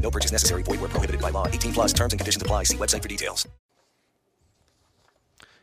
No 0.00 0.10
purchase 0.10 0.32
necessary. 0.32 0.62
Void 0.62 0.80
where 0.80 0.88
prohibited 0.88 1.20
by 1.20 1.30
law. 1.30 1.46
18 1.46 1.72
plus 1.72 1.92
terms 1.92 2.12
and 2.12 2.20
conditions 2.20 2.42
apply. 2.42 2.64
See 2.64 2.76
website 2.76 3.02
for 3.02 3.08
details. 3.08 3.46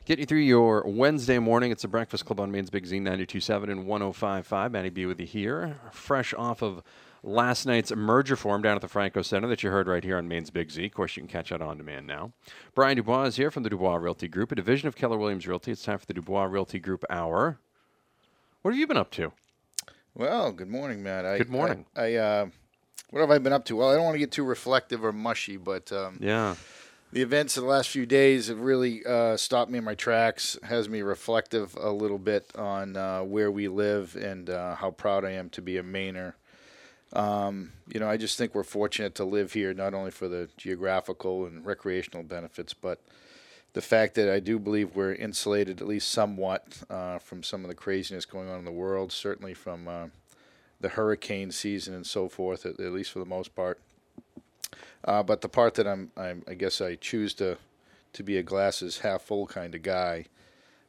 Get 0.05 0.19
you 0.19 0.25
through 0.25 0.39
your 0.39 0.83
Wednesday 0.85 1.37
morning. 1.37 1.69
It's 1.69 1.81
the 1.81 1.89
Breakfast 1.89 2.25
Club 2.25 2.39
on 2.39 2.49
Maine's 2.49 2.69
Big 2.69 2.85
Z 2.85 2.97
92.7 2.97 3.69
and 3.69 3.85
105.5. 3.85 4.71
Matty 4.71 4.89
B 4.89 5.05
with 5.05 5.19
you 5.19 5.25
here, 5.25 5.81
fresh 5.91 6.33
off 6.33 6.61
of 6.61 6.81
last 7.23 7.65
night's 7.65 7.93
merger 7.93 8.37
forum 8.37 8.61
down 8.61 8.75
at 8.75 8.81
the 8.81 8.87
Franco 8.87 9.21
Center 9.21 9.49
that 9.49 9.63
you 9.63 9.69
heard 9.69 9.85
right 9.85 10.05
here 10.05 10.17
on 10.17 10.29
Maine's 10.29 10.49
Big 10.49 10.71
Z. 10.71 10.85
Of 10.85 10.93
course, 10.93 11.17
you 11.17 11.23
can 11.23 11.27
catch 11.27 11.49
that 11.49 11.61
on 11.61 11.77
demand 11.77 12.07
now. 12.07 12.31
Brian 12.73 12.95
DuBois 12.95 13.25
is 13.25 13.35
here 13.35 13.51
from 13.51 13.63
the 13.63 13.69
DuBois 13.69 13.95
Realty 13.95 14.29
Group, 14.29 14.53
a 14.53 14.55
division 14.55 14.87
of 14.87 14.95
Keller 14.95 15.17
Williams 15.17 15.45
Realty. 15.45 15.73
It's 15.73 15.83
time 15.83 15.97
for 15.97 16.05
the 16.05 16.13
DuBois 16.13 16.45
Realty 16.45 16.79
Group 16.79 17.03
Hour. 17.09 17.59
What 18.61 18.71
have 18.71 18.79
you 18.79 18.87
been 18.87 18.95
up 18.95 19.11
to? 19.11 19.33
Well, 20.15 20.53
good 20.53 20.69
morning, 20.69 21.03
Matt. 21.03 21.25
I, 21.25 21.37
Good 21.37 21.49
morning. 21.49 21.85
I, 21.97 22.01
I 22.01 22.15
uh, 22.15 22.47
what 23.09 23.19
have 23.21 23.31
I 23.31 23.37
been 23.37 23.53
up 23.53 23.65
to? 23.65 23.75
Well, 23.77 23.89
I 23.89 23.95
don't 23.95 24.03
want 24.03 24.15
to 24.15 24.19
get 24.19 24.31
too 24.31 24.43
reflective 24.43 25.03
or 25.03 25.11
mushy, 25.13 25.57
but 25.57 25.91
um, 25.91 26.17
Yeah. 26.21 26.55
the 27.13 27.21
events 27.21 27.55
of 27.57 27.63
the 27.63 27.69
last 27.69 27.89
few 27.89 28.05
days 28.05 28.47
have 28.47 28.59
really 28.59 29.05
uh, 29.05 29.37
stopped 29.37 29.71
me 29.71 29.77
in 29.77 29.83
my 29.83 29.95
tracks. 29.95 30.57
Has 30.63 30.89
me 30.89 31.01
reflective 31.01 31.75
a 31.79 31.91
little 31.91 32.17
bit 32.17 32.51
on 32.55 32.97
uh, 32.97 33.21
where 33.23 33.49
we 33.51 33.67
live 33.67 34.15
and 34.15 34.49
uh, 34.49 34.75
how 34.75 34.91
proud 34.91 35.23
I 35.25 35.31
am 35.31 35.49
to 35.51 35.61
be 35.61 35.77
a 35.77 35.83
Mainer. 35.83 36.33
Um, 37.13 37.71
you 37.87 37.99
know, 38.01 38.09
I 38.09 38.17
just 38.17 38.37
think 38.37 38.53
we're 38.53 38.63
fortunate 38.63 39.15
to 39.15 39.23
live 39.23 39.53
here, 39.53 39.73
not 39.73 39.93
only 39.93 40.11
for 40.11 40.27
the 40.27 40.49
geographical 40.57 41.45
and 41.45 41.65
recreational 41.65 42.23
benefits, 42.23 42.73
but 42.73 42.99
the 43.71 43.81
fact 43.81 44.15
that 44.15 44.29
I 44.29 44.41
do 44.41 44.59
believe 44.59 44.95
we're 44.95 45.13
insulated 45.13 45.79
at 45.81 45.87
least 45.87 46.11
somewhat 46.11 46.79
uh, 46.89 47.19
from 47.19 47.43
some 47.43 47.63
of 47.63 47.69
the 47.69 47.75
craziness 47.75 48.25
going 48.25 48.49
on 48.49 48.59
in 48.59 48.65
the 48.65 48.71
world, 48.71 49.13
certainly 49.13 49.53
from 49.53 49.87
uh, 49.87 50.07
the 50.81 50.89
hurricane 50.89 51.51
season 51.51 51.93
and 51.93 52.05
so 52.05 52.29
forth, 52.29 52.65
at, 52.65 52.79
at 52.79 52.91
least 52.91 53.11
for 53.11 53.19
the 53.19 53.25
most 53.25 53.55
part. 53.55 53.79
Uh, 55.05 55.23
but 55.23 55.41
the 55.41 55.49
part 55.49 55.75
that 55.75 55.87
I'm, 55.87 56.11
I'm, 56.17 56.43
I 56.47 56.53
guess 56.53 56.81
I 56.81 56.95
choose 56.95 57.33
to, 57.35 57.57
to 58.13 58.23
be 58.23 58.37
a 58.37 58.43
glasses 58.43 58.99
half 58.99 59.21
full 59.21 59.47
kind 59.47 59.73
of 59.75 59.81
guy. 59.81 60.25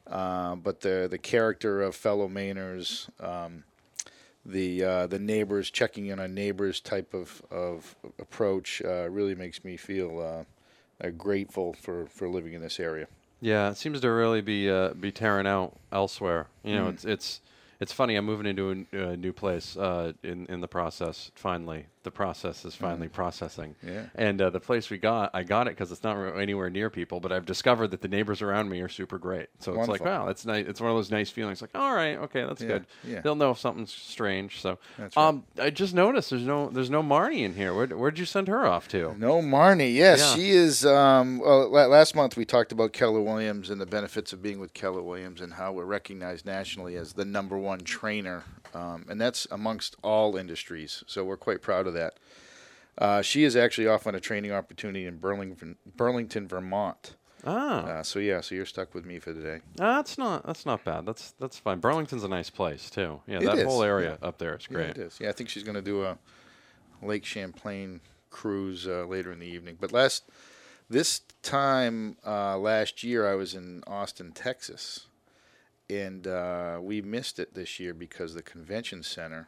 Uh, 0.07 0.55
but 0.55 0.81
the 0.81 1.07
the 1.09 1.19
character 1.19 1.83
of 1.83 1.95
fellow 1.95 2.27
Mainers, 2.27 3.07
um, 3.23 3.63
the 4.43 4.83
uh, 4.83 5.07
the 5.07 5.19
neighbors 5.19 5.69
checking 5.69 6.07
in 6.07 6.19
on 6.19 6.33
neighbors 6.33 6.79
type 6.79 7.13
of 7.13 7.43
of 7.51 7.95
approach 8.17 8.81
uh, 8.83 9.07
really 9.09 9.35
makes 9.35 9.63
me 9.63 9.77
feel 9.77 10.19
uh, 10.19 11.05
uh, 11.05 11.09
grateful 11.11 11.73
for, 11.73 12.07
for 12.07 12.27
living 12.27 12.53
in 12.53 12.61
this 12.61 12.79
area. 12.79 13.05
Yeah, 13.39 13.69
it 13.69 13.77
seems 13.77 14.01
to 14.01 14.09
really 14.09 14.41
be 14.41 14.67
uh, 14.67 14.93
be 14.95 15.11
tearing 15.11 15.45
out 15.45 15.75
elsewhere. 15.91 16.47
You 16.63 16.75
know, 16.75 16.85
Mm. 16.85 16.93
it's 16.93 17.05
it's 17.05 17.41
it's 17.79 17.93
funny. 17.93 18.15
I'm 18.15 18.25
moving 18.25 18.45
into 18.45 18.85
a 18.91 19.15
new 19.15 19.33
place 19.33 19.77
uh, 19.77 20.13
in 20.23 20.45
in 20.47 20.61
the 20.61 20.67
process. 20.67 21.31
Finally, 21.35 21.85
the 22.03 22.11
process 22.11 22.63
is 22.65 22.75
finally 22.75 23.09
processing. 23.09 23.75
Mm. 23.85 23.93
Yeah. 23.93 24.03
And 24.15 24.41
uh, 24.41 24.49
the 24.49 24.59
place 24.59 24.89
we 24.89 24.97
got, 24.97 25.31
I 25.33 25.43
got 25.43 25.67
it 25.67 25.71
because 25.71 25.91
it's 25.91 26.03
not 26.03 26.15
anywhere 26.37 26.69
near 26.69 26.89
people. 26.89 27.19
But 27.19 27.31
I've 27.31 27.45
discovered 27.45 27.89
that 27.91 28.01
the 28.01 28.07
neighbors 28.07 28.41
around 28.41 28.69
me 28.69 28.79
are 28.81 28.87
super 28.89 29.17
great. 29.17 29.47
So 29.59 29.77
it's 29.77 29.89
like, 29.89 30.03
wow, 30.03 30.27
it's 30.29 30.45
nice. 30.45 30.65
It's 30.67 30.79
one 30.79 30.89
of 30.89 30.95
those 30.95 31.11
nice 31.11 31.29
feelings. 31.29 31.61
Like, 31.61 31.71
all 31.75 31.93
right, 31.93 32.17
okay, 32.17 32.45
that's 32.45 32.61
Yeah, 32.61 32.67
good. 32.67 32.85
yeah. 33.03 33.21
They'll 33.21 33.35
know 33.35 33.51
if 33.51 33.59
something's 33.59 33.93
strange. 33.93 34.61
So, 34.61 34.79
That's 34.97 35.15
right. 35.15 35.27
um, 35.27 35.43
I 35.59 35.69
just 35.69 35.93
noticed 35.93 36.29
there's 36.29 36.43
no 36.43 36.69
there's 36.69 36.89
no 36.89 37.03
Marnie 37.03 37.41
in 37.43 37.53
here. 37.55 37.73
Where'd, 37.73 37.91
where'd 37.93 38.17
you 38.17 38.25
send 38.25 38.47
her 38.47 38.65
off 38.65 38.87
to? 38.89 39.15
No, 39.17 39.41
Marnie. 39.41 39.93
Yes, 39.93 40.19
Yeah. 40.19 40.35
she 40.35 40.51
is. 40.51 40.85
Um, 40.85 41.39
well, 41.39 41.69
last 41.69 42.15
month 42.15 42.37
we 42.37 42.45
talked 42.45 42.71
about 42.71 42.93
Keller 42.93 43.21
Williams 43.21 43.69
and 43.69 43.79
the 43.81 43.85
benefits 43.85 44.31
of 44.33 44.41
being 44.41 44.59
with 44.59 44.73
Keller 44.73 45.01
Williams 45.01 45.41
and 45.41 45.53
how 45.53 45.73
we're 45.73 45.85
recognized 45.85 46.45
nationally 46.45 46.95
as 46.95 47.13
the 47.13 47.25
number 47.25 47.57
one 47.57 47.79
trainer, 47.81 48.43
um, 48.73 49.05
and 49.09 49.19
that's 49.19 49.47
amongst 49.51 49.95
all 50.03 50.35
industries. 50.37 51.03
So 51.07 51.23
we're 51.23 51.37
quite 51.37 51.61
proud 51.61 51.87
of 51.87 51.88
that. 51.91 52.15
Uh, 52.97 53.21
she 53.21 53.43
is 53.43 53.55
actually 53.55 53.87
off 53.87 54.05
on 54.07 54.13
a 54.15 54.19
training 54.19 54.51
opportunity 54.51 55.05
in 55.05 55.17
Burlington, 55.17 55.77
Burlington, 55.95 56.47
Vermont. 56.47 57.15
Ah, 57.45 57.83
Uh, 57.85 58.03
so 58.03 58.19
yeah, 58.19 58.41
so 58.41 58.53
you're 58.55 58.65
stuck 58.65 58.93
with 58.93 59.05
me 59.05 59.17
for 59.19 59.33
today. 59.33 59.61
that's 59.75 60.17
not 60.17 60.45
that's 60.45 60.65
not 60.65 60.83
bad. 60.83 61.05
That's 61.05 61.31
that's 61.39 61.57
fine. 61.57 61.79
Burlington's 61.79 62.25
a 62.25 62.27
nice 62.27 62.49
place 62.49 62.89
too. 62.89 63.21
Yeah, 63.27 63.37
It 63.37 63.45
that 63.45 63.57
is, 63.59 63.63
whole 63.65 63.83
area 63.83 64.17
yeah. 64.21 64.27
up 64.27 64.37
there 64.39 64.55
is 64.57 64.67
Yeah, 64.69 64.75
great. 64.75 64.89
it 64.89 64.97
is. 64.97 65.17
Yeah, 65.21 65.29
I 65.29 65.31
think 65.31 65.49
she's 65.49 65.63
going 65.63 65.75
to 65.75 65.81
do 65.81 66.03
a 66.03 66.17
Lake 67.01 67.23
Champlain 67.23 68.01
cruise 68.29 68.85
uh, 68.85 69.05
later 69.05 69.31
in 69.31 69.39
the 69.39 69.47
evening. 69.47 69.77
But 69.79 69.93
last 69.93 70.23
this 70.89 71.21
time 71.41 72.17
uh, 72.27 72.57
last 72.57 73.03
year, 73.03 73.25
I 73.31 73.35
was 73.35 73.53
in 73.55 73.83
Austin, 73.87 74.33
Texas, 74.33 75.07
and 75.89 76.27
uh, 76.27 76.79
we 76.81 77.01
missed 77.01 77.39
it 77.39 77.53
this 77.53 77.79
year 77.79 77.93
because 77.93 78.33
the 78.33 78.41
convention 78.41 79.01
center 79.01 79.47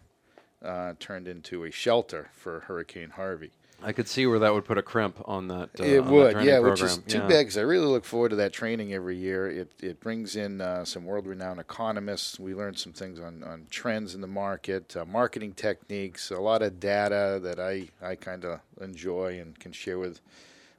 uh, 0.64 0.94
turned 1.00 1.28
into 1.28 1.64
a 1.64 1.72
shelter 1.72 2.30
for 2.34 2.62
Hurricane 2.62 3.12
Harvey. 3.12 3.52
I 3.84 3.94
could 3.94 4.08
see 4.08 4.28
where 4.28 4.38
that 4.40 4.54
would 4.54 4.66
put 4.66 4.78
a 4.78 4.84
crimp 4.84 5.20
on 5.26 5.48
that. 5.48 5.70
Uh, 5.80 5.84
it 5.84 6.00
on 6.02 6.12
would, 6.12 6.32
training 6.34 6.50
yeah, 6.50 6.60
program. 6.60 6.72
which 6.72 6.82
is 6.84 6.98
too 7.00 7.18
yeah. 7.18 7.28
bad 7.28 7.40
because 7.40 7.58
I 7.58 7.62
really 7.62 7.88
look 7.88 8.06
forward 8.06 8.30
to 8.30 8.36
that 8.36 8.54
training 8.54 8.94
every 8.94 9.18
year. 9.18 9.50
It 9.50 9.72
it 9.82 10.00
brings 10.00 10.36
in 10.36 10.62
uh, 10.62 10.86
some 10.86 11.06
world-renowned 11.06 11.60
economists. 11.60 12.40
We 12.40 12.54
learn 12.54 12.76
some 12.76 12.94
things 12.94 13.20
on, 13.20 13.44
on 13.44 13.66
trends 13.72 14.14
in 14.14 14.22
the 14.22 14.28
market, 14.28 14.96
uh, 14.96 15.06
marketing 15.06 15.54
techniques, 15.54 16.30
a 16.30 16.40
lot 16.40 16.62
of 16.62 16.80
data 16.80 17.40
that 17.42 17.60
I 17.60 17.88
I 18.02 18.16
kind 18.16 18.46
of 18.46 18.60
enjoy 18.80 19.40
and 19.40 19.60
can 19.60 19.72
share 19.72 19.98
with 19.98 20.22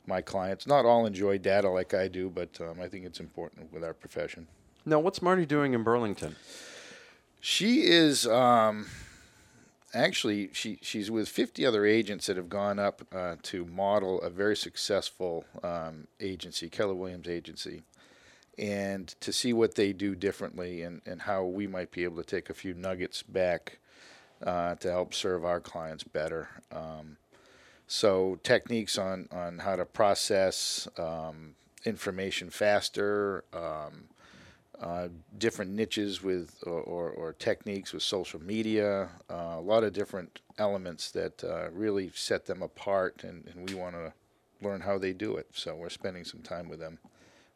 my 0.07 0.21
clients. 0.21 0.67
Not 0.67 0.85
all 0.85 1.05
enjoy 1.05 1.39
data 1.39 1.69
like 1.69 1.95
I 1.95 2.07
do, 2.07 2.31
but 2.31 2.61
um, 2.61 2.81
I 2.81 2.87
think 2.87 3.05
it's 3.05 3.21
important 3.21 3.73
with 3.73 3.83
our 3.83 3.95
profession. 3.95 4.47
Now, 4.85 5.01
what's 5.01 5.23
Marty 5.23 5.47
doing 5.47 5.75
in 5.75 5.83
Burlington? 5.83 6.37
She 7.41 7.83
is 7.83 8.27
um, 8.27 8.87
actually 9.95 10.51
she 10.53 10.79
she's 10.83 11.11
with 11.11 11.29
50 11.29 11.67
other 11.67 11.85
agents 11.85 12.27
that 12.27 12.37
have 12.37 12.49
gone 12.49 12.79
up 12.79 13.03
uh, 13.15 13.37
to 13.43 13.65
model 13.65 14.21
a 14.21 14.31
very 14.31 14.57
successful 14.57 15.45
um, 15.63 16.07
agency, 16.21 16.69
Keller 16.69 16.95
Williams 16.95 17.29
Agency, 17.29 17.83
and 18.59 19.09
to 19.21 19.33
see 19.33 19.53
what 19.53 19.75
they 19.75 19.93
do 19.93 20.15
differently 20.15 20.83
and, 20.83 21.03
and 21.07 21.23
how 21.23 21.45
we 21.45 21.67
might 21.67 21.91
be 21.91 22.05
able 22.05 22.17
to 22.17 22.25
take 22.29 22.51
a 22.51 22.55
few 22.55 22.75
nuggets 22.75 23.23
back 23.23 23.79
uh, 24.45 24.75
to 24.77 24.91
help 24.91 25.15
serve 25.15 25.45
our 25.45 25.61
clients 25.61 26.05
better. 26.05 26.49
Um, 26.71 27.17
so 27.87 28.39
techniques 28.43 28.97
on 28.97 29.29
on 29.31 29.59
how 29.59 29.77
to 29.77 29.85
process 29.85 30.89
um, 30.99 31.55
information 31.85 32.51
faster. 32.51 33.45
Um, 33.53 34.05
uh, 34.83 35.07
different 35.39 35.71
niches 35.71 36.25
with 36.25 36.59
or, 36.67 36.81
or, 36.81 37.11
or 37.11 37.33
techniques 37.35 37.93
with 37.93 38.03
social 38.03 38.43
media, 38.43 39.09
uh, 39.31 39.55
a 39.57 39.61
lot 39.61 39.85
of 39.85 39.93
different 39.93 40.41
elements 40.59 41.13
that 41.13 41.45
uh, 41.45 41.71
really 41.71 42.11
set 42.15 42.47
them 42.47 42.63
apart, 42.63 43.23
and, 43.23 43.49
and 43.55 43.69
we 43.69 43.77
want 43.77 43.95
to 43.95 44.13
learn 44.61 44.81
how 44.81 44.99
they 44.99 45.13
do 45.13 45.37
it. 45.37 45.47
So 45.53 45.77
we're 45.77 45.89
spending 45.89 46.25
some 46.25 46.41
time 46.41 46.69
with 46.69 46.81
them 46.81 46.99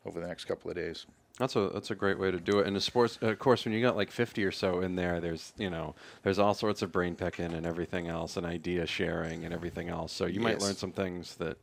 over 0.04 0.20
the 0.20 0.26
next 0.28 0.44
couple 0.44 0.70
of 0.70 0.76
days. 0.76 1.06
That's 1.36 1.56
a 1.56 1.68
that's 1.74 1.90
a 1.90 1.96
great 1.96 2.18
way 2.18 2.30
to 2.30 2.38
do 2.38 2.60
it. 2.60 2.66
And 2.68 2.76
the 2.76 2.80
sports, 2.80 3.18
of 3.20 3.38
course, 3.40 3.64
when 3.64 3.74
you 3.74 3.82
got 3.82 3.96
like 3.96 4.10
50 4.12 4.44
or 4.44 4.52
so 4.52 4.80
in 4.80 4.94
there, 4.94 5.20
there's 5.20 5.52
you 5.58 5.68
know 5.68 5.96
there's 6.22 6.38
all 6.38 6.54
sorts 6.54 6.80
of 6.80 6.92
brain 6.92 7.16
picking 7.16 7.52
and 7.52 7.66
everything 7.66 8.06
else, 8.06 8.36
and 8.36 8.46
idea 8.46 8.86
sharing 8.86 9.44
and 9.44 9.52
everything 9.52 9.88
else. 9.88 10.12
So 10.12 10.26
you 10.26 10.40
might 10.40 10.60
learn 10.60 10.76
some 10.76 10.92
things 10.92 11.34
that. 11.36 11.58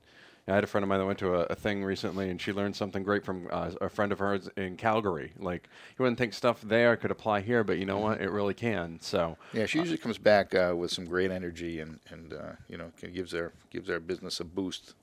I 0.48 0.56
had 0.56 0.64
a 0.64 0.68
friend 0.68 0.84
of 0.84 0.90
mine 0.90 1.00
that 1.00 1.06
went 1.06 1.20
to 1.20 1.36
a, 1.36 1.42
a 1.44 1.56
thing 1.56 1.84
recently, 1.86 2.30
and 2.30 2.40
she 2.40 2.52
learned 2.52 2.76
something 2.76 3.02
great 3.02 3.24
from 3.24 3.48
uh, 3.50 3.72
a 3.80 3.88
friend 3.88 4.12
of 4.12 4.20
hers 4.20 4.50
in 4.58 4.76
Calgary. 4.76 5.32
Like 5.40 5.70
you 5.98 6.04
wouldn't 6.04 6.18
think 6.18 6.34
stuff 6.34 6.62
there 6.62 6.98
could 6.98 7.12
apply 7.12 7.42
here, 7.42 7.64
but 7.64 7.78
you 7.78 7.86
know 7.86 8.00
what? 8.00 8.20
It 8.22 8.30
really 8.30 8.54
can. 8.54 9.00
So 9.02 9.38
Yeah, 9.54 9.66
she 9.68 9.80
usually 9.80 9.98
comes 9.98 10.18
back 10.18 10.54
uh, 10.54 10.74
with 10.76 10.92
some 10.92 11.06
great 11.06 11.32
energy 11.32 11.80
and 11.80 12.00
and 12.10 12.34
uh, 12.34 12.52
you 12.68 12.78
know 12.78 12.92
can- 12.98 13.14
gives 13.14 13.34
our 13.34 13.54
gives 13.70 13.90
our 13.90 14.00
business 14.02 14.40
a 14.42 14.44
boost. 14.46 14.96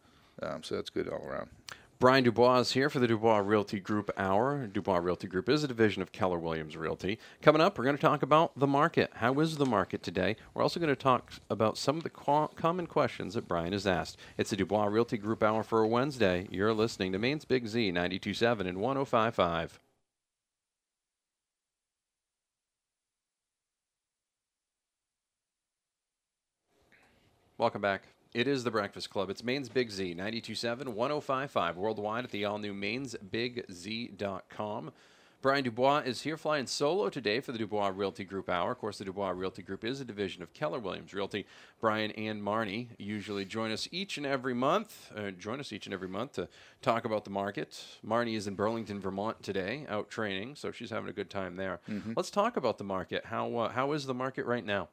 Um, 0.43 0.63
so 0.63 0.75
that's 0.75 0.91
good 0.91 1.09
all 1.09 1.27
around. 1.27 1.49
Brian 2.01 2.25
DuBois 2.25 2.61
is 2.61 2.73
here 2.73 2.89
for 2.89 2.99
the 2.99 3.07
DuBois 3.07 3.47
Realty 3.47 3.79
Group 3.79 4.11
Hour. 4.17 4.67
DuBois 4.67 4.97
Realty 4.97 5.27
Group 5.27 5.51
is 5.51 5.63
a 5.63 5.69
division 5.69 6.01
of 6.01 6.13
Keller 6.13 6.39
Williams 6.39 6.75
Realty. 6.75 7.19
Coming 7.43 7.61
up, 7.61 7.77
we're 7.77 7.85
going 7.85 7.95
to 7.95 8.01
talk 8.01 8.23
about 8.23 8.59
the 8.59 8.67
market. 8.67 9.11
How 9.17 9.39
is 9.39 9.59
the 9.59 9.67
market 9.67 10.03
today? 10.03 10.37
We're 10.55 10.63
also 10.63 10.81
going 10.81 10.89
to 10.89 10.97
talk 10.97 11.31
about 11.51 11.77
some 11.77 11.99
of 11.99 12.03
the 12.03 12.09
common 12.09 12.87
questions 12.87 13.35
that 13.35 13.47
Brian 13.47 13.75
has 13.75 13.87
asked. 13.87 14.17
It's 14.39 14.49
the 14.49 14.57
DuBois 14.57 14.87
Realty 14.87 15.19
Group 15.19 15.43
Hour 15.43 15.63
for 15.63 15.83
a 15.83 15.87
Wednesday. 15.87 16.49
You're 16.51 16.73
listening 16.73 17.13
to 17.13 17.19
Maine's 17.19 17.45
Big 17.45 17.67
Z 17.67 17.93
92.7 17.93 18.67
and 18.67 18.79
105.5. 18.79 19.73
Welcome 27.59 27.83
back. 27.83 28.05
It 28.33 28.47
is 28.47 28.63
the 28.63 28.71
Breakfast 28.71 29.11
Club. 29.11 29.29
It's 29.29 29.43
Maine's 29.43 29.69
Big 29.69 29.91
Z, 29.91 30.15
927 30.15 30.95
1055, 30.95 31.77
worldwide 31.77 32.23
at 32.23 32.31
the 32.31 32.45
all 32.45 32.59
new 32.59 32.73
mainsbigz.com. 32.73 34.93
Brian 35.43 35.65
DuBois 35.65 36.03
is 36.07 36.23
here 36.23 36.37
flying 36.37 36.67
solo 36.67 37.09
today 37.09 37.41
for 37.41 37.51
the 37.51 37.59
DuBois 37.59 37.89
Realty 37.89 38.23
Group 38.23 38.49
Hour. 38.49 38.71
Of 38.71 38.79
course, 38.79 38.99
the 38.99 39.05
DuBois 39.05 39.31
Realty 39.31 39.63
Group 39.63 39.85
is 39.85 40.01
a 40.01 40.05
division 40.05 40.45
of 40.45 40.55
Keller 40.55 40.79
Williams 40.79 41.13
Realty. 41.13 41.45
Brian 41.81 42.13
and 42.13 42.41
Marnie 42.41 42.91
usually 42.99 43.45
join 43.45 43.73
us 43.73 43.89
each 43.91 44.17
and 44.17 44.25
every 44.25 44.55
month. 44.55 45.11
Uh, 45.17 45.33
join 45.33 45.59
us 45.59 45.73
each 45.73 45.87
and 45.87 45.95
every 45.95 46.07
month 46.07 46.35
to 46.35 46.49
talk 46.83 47.05
about 47.05 47.25
the 47.25 47.31
market. 47.31 47.85
Marnie 48.07 48.37
is 48.37 48.47
in 48.47 48.55
Burlington, 48.55 49.01
Vermont 49.01 49.43
today, 49.43 49.87
out 49.89 50.09
training, 50.09 50.55
so 50.55 50.71
she's 50.71 50.91
having 50.91 51.11
a 51.11 51.13
good 51.13 51.31
time 51.31 51.57
there. 51.57 51.81
Mm-hmm. 51.89 52.13
Let's 52.15 52.31
talk 52.31 52.57
about 52.57 52.79
the 52.79 52.85
market. 52.85 53.25
How 53.25 53.57
uh, 53.57 53.71
how 53.71 53.91
is 53.91 54.07
the 54.07 54.15
market 54.15 54.47
right 54.47 54.65
now? 54.65 54.89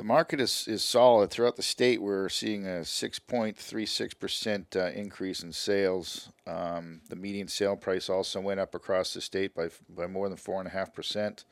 The 0.00 0.06
market 0.06 0.40
is, 0.40 0.66
is 0.66 0.82
solid 0.82 1.30
throughout 1.30 1.56
the 1.56 1.62
state. 1.62 2.00
We're 2.00 2.30
seeing 2.30 2.66
a 2.66 2.80
6.36% 2.80 4.74
uh, 4.74 4.92
increase 4.98 5.42
in 5.42 5.52
sales. 5.52 6.30
Um, 6.46 7.02
the 7.10 7.16
median 7.16 7.48
sale 7.48 7.76
price 7.76 8.08
also 8.08 8.40
went 8.40 8.60
up 8.60 8.74
across 8.74 9.12
the 9.12 9.20
state 9.20 9.54
by, 9.54 9.68
by 9.90 10.06
more 10.06 10.30
than 10.30 10.38
4.5%. 10.38 11.44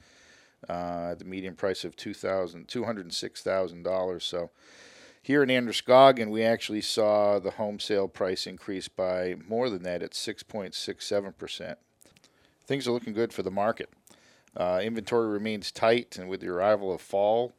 Uh, 0.66 1.14
the 1.14 1.26
median 1.26 1.56
price 1.56 1.84
of 1.84 1.94
$2,000, 1.94 2.66
$206,000. 2.66 4.22
So 4.22 4.50
here 5.20 5.42
in 5.42 5.50
Androscoggin, 5.50 6.30
we 6.30 6.42
actually 6.42 6.80
saw 6.80 7.38
the 7.38 7.50
home 7.50 7.78
sale 7.78 8.08
price 8.08 8.46
increase 8.46 8.88
by 8.88 9.34
more 9.46 9.68
than 9.68 9.82
that 9.82 10.02
at 10.02 10.12
6.67%. 10.12 11.74
Things 12.66 12.88
are 12.88 12.92
looking 12.92 13.12
good 13.12 13.34
for 13.34 13.42
the 13.42 13.50
market. 13.50 13.90
Uh, 14.56 14.80
inventory 14.82 15.28
remains 15.28 15.70
tight, 15.70 16.16
and 16.18 16.30
with 16.30 16.40
the 16.40 16.48
arrival 16.48 16.90
of 16.90 17.02
fall, 17.02 17.52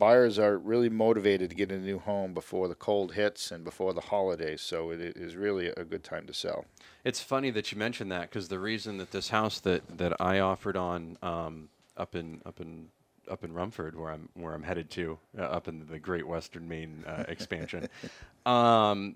buyers 0.00 0.38
are 0.38 0.56
really 0.56 0.88
motivated 0.88 1.50
to 1.50 1.54
get 1.54 1.70
a 1.70 1.78
new 1.78 1.98
home 1.98 2.32
before 2.32 2.66
the 2.66 2.74
cold 2.74 3.12
hits 3.12 3.52
and 3.52 3.62
before 3.62 3.92
the 3.92 4.00
holidays. 4.00 4.62
So 4.62 4.90
it 4.90 5.00
is 5.00 5.36
really 5.36 5.68
a 5.68 5.84
good 5.84 6.02
time 6.02 6.26
to 6.26 6.34
sell. 6.34 6.64
It's 7.04 7.20
funny 7.20 7.50
that 7.50 7.70
you 7.70 7.78
mentioned 7.78 8.10
that 8.10 8.22
because 8.22 8.48
the 8.48 8.58
reason 8.58 8.96
that 8.96 9.12
this 9.12 9.28
house 9.28 9.60
that, 9.60 9.98
that 9.98 10.18
I 10.18 10.40
offered 10.40 10.76
on 10.76 11.18
um, 11.22 11.68
up 11.96 12.16
in 12.16 12.40
up 12.46 12.60
in 12.60 12.88
up 13.30 13.44
in 13.44 13.52
Rumford, 13.52 13.94
where 13.94 14.10
I'm 14.10 14.30
where 14.34 14.54
I'm 14.54 14.62
headed 14.62 14.90
to, 14.92 15.18
uh, 15.38 15.42
up 15.42 15.68
in 15.68 15.86
the 15.86 15.98
Great 15.98 16.26
Western 16.26 16.66
Maine 16.66 17.04
uh, 17.06 17.24
expansion, 17.28 17.88
um, 18.46 19.14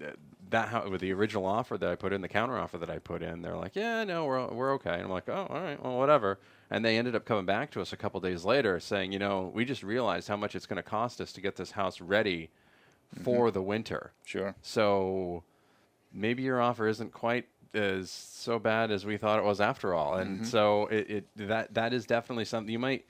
that 0.55 0.69
ho- 0.69 0.89
with 0.89 1.01
the 1.01 1.13
original 1.13 1.47
offer 1.47 1.77
that 1.77 1.91
I 1.91 1.97
put 1.97 2.13
in, 2.13 2.21
the 2.21 2.29
counter 2.29 2.57
offer 2.57 2.79
that 2.79 2.89
I 2.89 3.01
put 3.01 3.23
in, 3.23 3.43
they're 3.43 3.57
like, 3.57 3.75
yeah, 3.75 4.05
no, 4.05 4.25
we're 4.25 4.47
we're 4.47 4.73
okay. 4.75 4.95
And 4.95 5.03
I'm 5.03 5.11
like, 5.11 5.29
oh, 5.29 5.49
all 5.51 5.61
right, 5.61 5.83
well, 5.83 5.99
whatever. 5.99 6.39
And 6.71 6.85
they 6.85 6.97
ended 6.97 7.17
up 7.17 7.25
coming 7.25 7.45
back 7.45 7.73
to 7.73 7.81
us 7.81 7.93
a 7.93 7.97
couple 7.97 8.21
days 8.21 8.45
later 8.45 8.79
saying, 8.79 9.11
you 9.11 9.19
know, 9.19 9.51
we 9.53 9.65
just 9.65 9.83
realized 9.83 10.29
how 10.29 10.37
much 10.37 10.55
it's 10.55 10.67
going 10.67 10.77
to 10.77 10.83
cost 10.85 11.21
us 11.21 11.33
to 11.33 11.41
get 11.41 11.57
this 11.57 11.73
house 11.73 12.01
ready 12.01 12.51
for 13.25 13.47
mm-hmm. 13.47 13.55
the 13.55 13.63
winter. 13.63 14.13
Sure. 14.25 14.55
So 14.63 15.43
maybe 16.13 16.45
your 16.45 16.61
offer 16.61 16.87
isn't 16.87 17.13
quite 17.13 17.47
as 17.75 18.11
so 18.11 18.61
bad 18.61 18.93
as 18.93 19.05
we 19.05 19.17
thought 19.17 19.41
it 19.41 19.45
was 19.45 19.61
after 19.61 19.93
all. 19.93 20.15
And 20.15 20.37
mm-hmm. 20.37 20.45
so 20.45 20.87
it, 20.87 21.11
it 21.11 21.49
that 21.49 21.75
that 21.75 21.93
is 21.93 22.07
definitely 22.07 22.45
something 22.45 22.73
you 22.73 22.79
might 22.79 23.07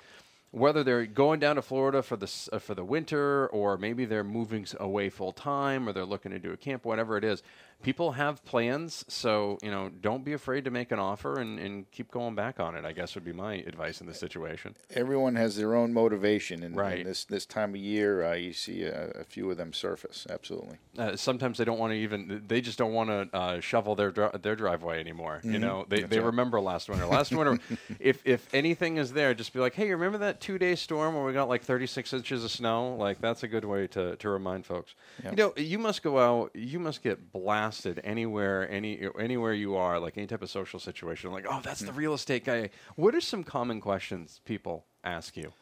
whether 0.55 0.85
they're 0.85 1.05
going 1.05 1.41
down 1.41 1.57
to 1.57 1.63
Florida 1.63 2.03
for 2.03 2.17
the 2.17 2.49
uh, 2.53 2.59
for 2.59 2.75
the 2.75 2.85
winter 2.85 3.49
or 3.49 3.77
maybe 3.77 4.05
they're 4.05 4.23
moving 4.23 4.67
away 4.79 5.09
full 5.09 5.33
time 5.33 5.89
or 5.89 5.93
they're 5.93 6.05
looking 6.05 6.31
to 6.31 6.39
do 6.39 6.53
a 6.53 6.57
camp 6.57 6.85
whatever 6.85 7.17
it 7.17 7.25
is. 7.25 7.43
People 7.85 8.13
have 8.13 8.43
plans, 8.47 9.05
so 9.09 9.59
you 9.63 9.71
know, 9.71 9.91
don't 10.01 10.25
be 10.25 10.33
afraid 10.33 10.65
to 10.65 10.71
make 10.71 10.91
an 10.91 10.99
offer 10.99 11.39
and, 11.39 11.59
and 11.59 11.91
keep 11.91 12.11
going 12.11 12.35
back 12.35 12.59
on 12.59 12.75
it. 12.75 12.85
I 12.87 12.93
guess 12.93 13.15
would 13.15 13.25
be 13.27 13.33
my 13.35 13.57
advice 13.57 14.01
in 14.01 14.07
this 14.07 14.19
situation. 14.19 14.75
Everyone 14.95 15.37
has 15.37 15.57
their 15.57 15.75
own 15.75 15.93
motivation, 15.93 16.63
and, 16.63 16.75
Right. 16.75 16.99
and 17.01 17.07
this 17.07 17.25
this 17.25 17.45
time 17.45 17.71
of 17.71 17.77
year, 17.77 18.25
uh, 18.25 18.33
you 18.33 18.55
see 18.55 18.85
a, 18.85 19.11
a 19.11 19.25
few 19.25 19.51
of 19.51 19.59
them 19.59 19.75
surface. 19.75 20.27
Absolutely. 20.31 20.79
Uh, 20.99 21.15
sometimes 21.15 21.59
they 21.59 21.65
don't 21.65 21.79
want 21.79 21.91
to 21.93 21.97
even. 21.99 22.45
They 22.49 22.63
just 22.63 22.79
don't 22.79 22.95
want 22.95 23.11
to 23.11 23.37
uh, 23.37 23.61
shovel 23.61 23.95
their 23.95 24.11
dri- 24.11 24.31
their 24.41 24.57
driveway 24.57 24.99
anymore. 24.99 25.41
You 25.45 25.59
know, 25.59 25.85
they, 25.87 26.05
they 26.05 26.21
right. 26.21 26.27
remember 26.27 26.63
last 26.63 26.89
winter. 26.89 27.05
Last 27.05 27.33
winter, 27.33 27.59
if 28.01 28.23
if 28.25 28.49
anything 28.55 28.97
is 28.97 29.13
there, 29.13 29.35
just 29.35 29.53
be 29.53 29.61
like, 29.61 29.75
hey, 29.75 29.91
remember 29.91 30.17
that 30.19 30.41
two 30.41 30.57
day 30.57 30.75
storm 30.75 31.15
where 31.15 31.25
we 31.25 31.35
got 31.35 31.51
like 31.51 31.63
36 31.63 32.15
inches 32.15 32.45
of 32.45 32.51
snow? 32.51 32.95
Like 32.95 33.21
that's 33.21 33.43
a 33.43 33.49
good 33.49 33.67
way 33.67 33.87
to 33.89 34.17
to 34.17 34.29
remind 34.31 34.65
folks. 34.65 34.95
Yep. 35.23 35.33
You 35.33 35.37
know, 35.37 35.53
you 35.59 35.79
must 35.79 36.03
go 36.03 36.19
out. 36.19 36.51
You 36.55 36.79
must 36.79 37.03
get 37.03 37.31
blasted 37.31 37.74
anywhere, 38.05 38.71
any 38.71 39.09
anywhere 39.19 39.53
you 39.53 39.77
are, 39.77 39.99
like 39.99 40.17
any 40.17 40.27
type 40.27 40.43
of 40.43 40.51
social 40.51 40.79
situation. 40.79 41.33
Like, 41.33 41.47
oh, 41.49 41.61
that's 41.63 41.81
the 41.81 41.93
real 41.93 42.15
estate 42.15 42.45
guy. 42.45 42.71
What 42.97 43.15
are 43.15 43.21
some 43.21 43.45
common 43.45 43.81
questions 43.81 44.41
people 44.45 44.85
ask 45.03 45.37
you? 45.37 45.53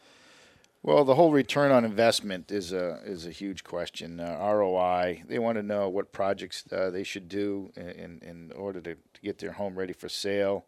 Well, 0.85 1.05
the 1.05 1.15
whole 1.15 1.31
return 1.31 1.71
on 1.71 1.85
investment 1.85 2.51
is 2.51 2.73
a 2.73 3.01
is 3.05 3.25
a 3.25 3.31
huge 3.31 3.63
question. 3.63 4.19
Uh, 4.19 4.37
ROI. 4.41 5.23
They 5.29 5.39
want 5.39 5.57
to 5.57 5.63
know 5.63 5.89
what 5.89 6.13
projects 6.13 6.65
uh, 6.73 6.91
they 6.91 7.05
should 7.05 7.29
do 7.29 7.73
in 7.77 8.21
in 8.23 8.53
order 8.57 8.81
to, 8.81 8.95
to 8.95 9.21
get 9.23 9.39
their 9.39 9.53
home 9.53 9.77
ready 9.77 9.93
for 9.93 10.09
sale, 10.09 10.67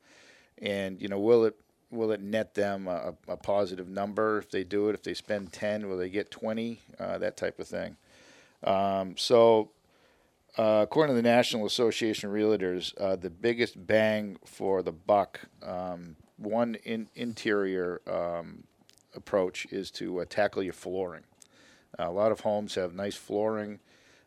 and 0.58 1.02
you 1.02 1.08
know, 1.08 1.18
will 1.18 1.44
it 1.44 1.56
will 1.90 2.12
it 2.12 2.20
net 2.20 2.54
them 2.54 2.86
a, 2.86 3.14
a 3.26 3.36
positive 3.36 3.88
number 3.88 4.38
if 4.38 4.50
they 4.50 4.62
do 4.62 4.88
it? 4.88 4.94
If 4.94 5.02
they 5.02 5.14
spend 5.14 5.52
ten, 5.52 5.88
will 5.88 5.96
they 5.96 6.10
get 6.10 6.30
twenty? 6.30 6.80
Uh, 6.98 7.18
that 7.18 7.36
type 7.36 7.58
of 7.58 7.66
thing. 7.66 7.96
Um, 8.62 9.16
so, 9.16 9.70
uh, 10.56 10.80
according 10.82 11.16
to 11.16 11.20
the 11.20 11.28
National 11.28 11.66
Association 11.66 12.28
of 12.28 12.34
Realtors, 12.34 12.92
uh, 13.00 13.16
the 13.16 13.30
biggest 13.30 13.86
bang 13.86 14.36
for 14.44 14.82
the 14.82 14.92
buck, 14.92 15.40
um, 15.62 16.16
one 16.36 16.76
in, 16.84 17.08
interior 17.14 18.00
um, 18.06 18.64
approach 19.14 19.66
is 19.70 19.90
to 19.92 20.20
uh, 20.20 20.24
tackle 20.28 20.62
your 20.62 20.72
flooring. 20.72 21.24
a 21.98 22.10
lot 22.10 22.32
of 22.32 22.40
homes 22.40 22.74
have 22.74 22.94
nice 22.94 23.16
flooring, 23.16 23.80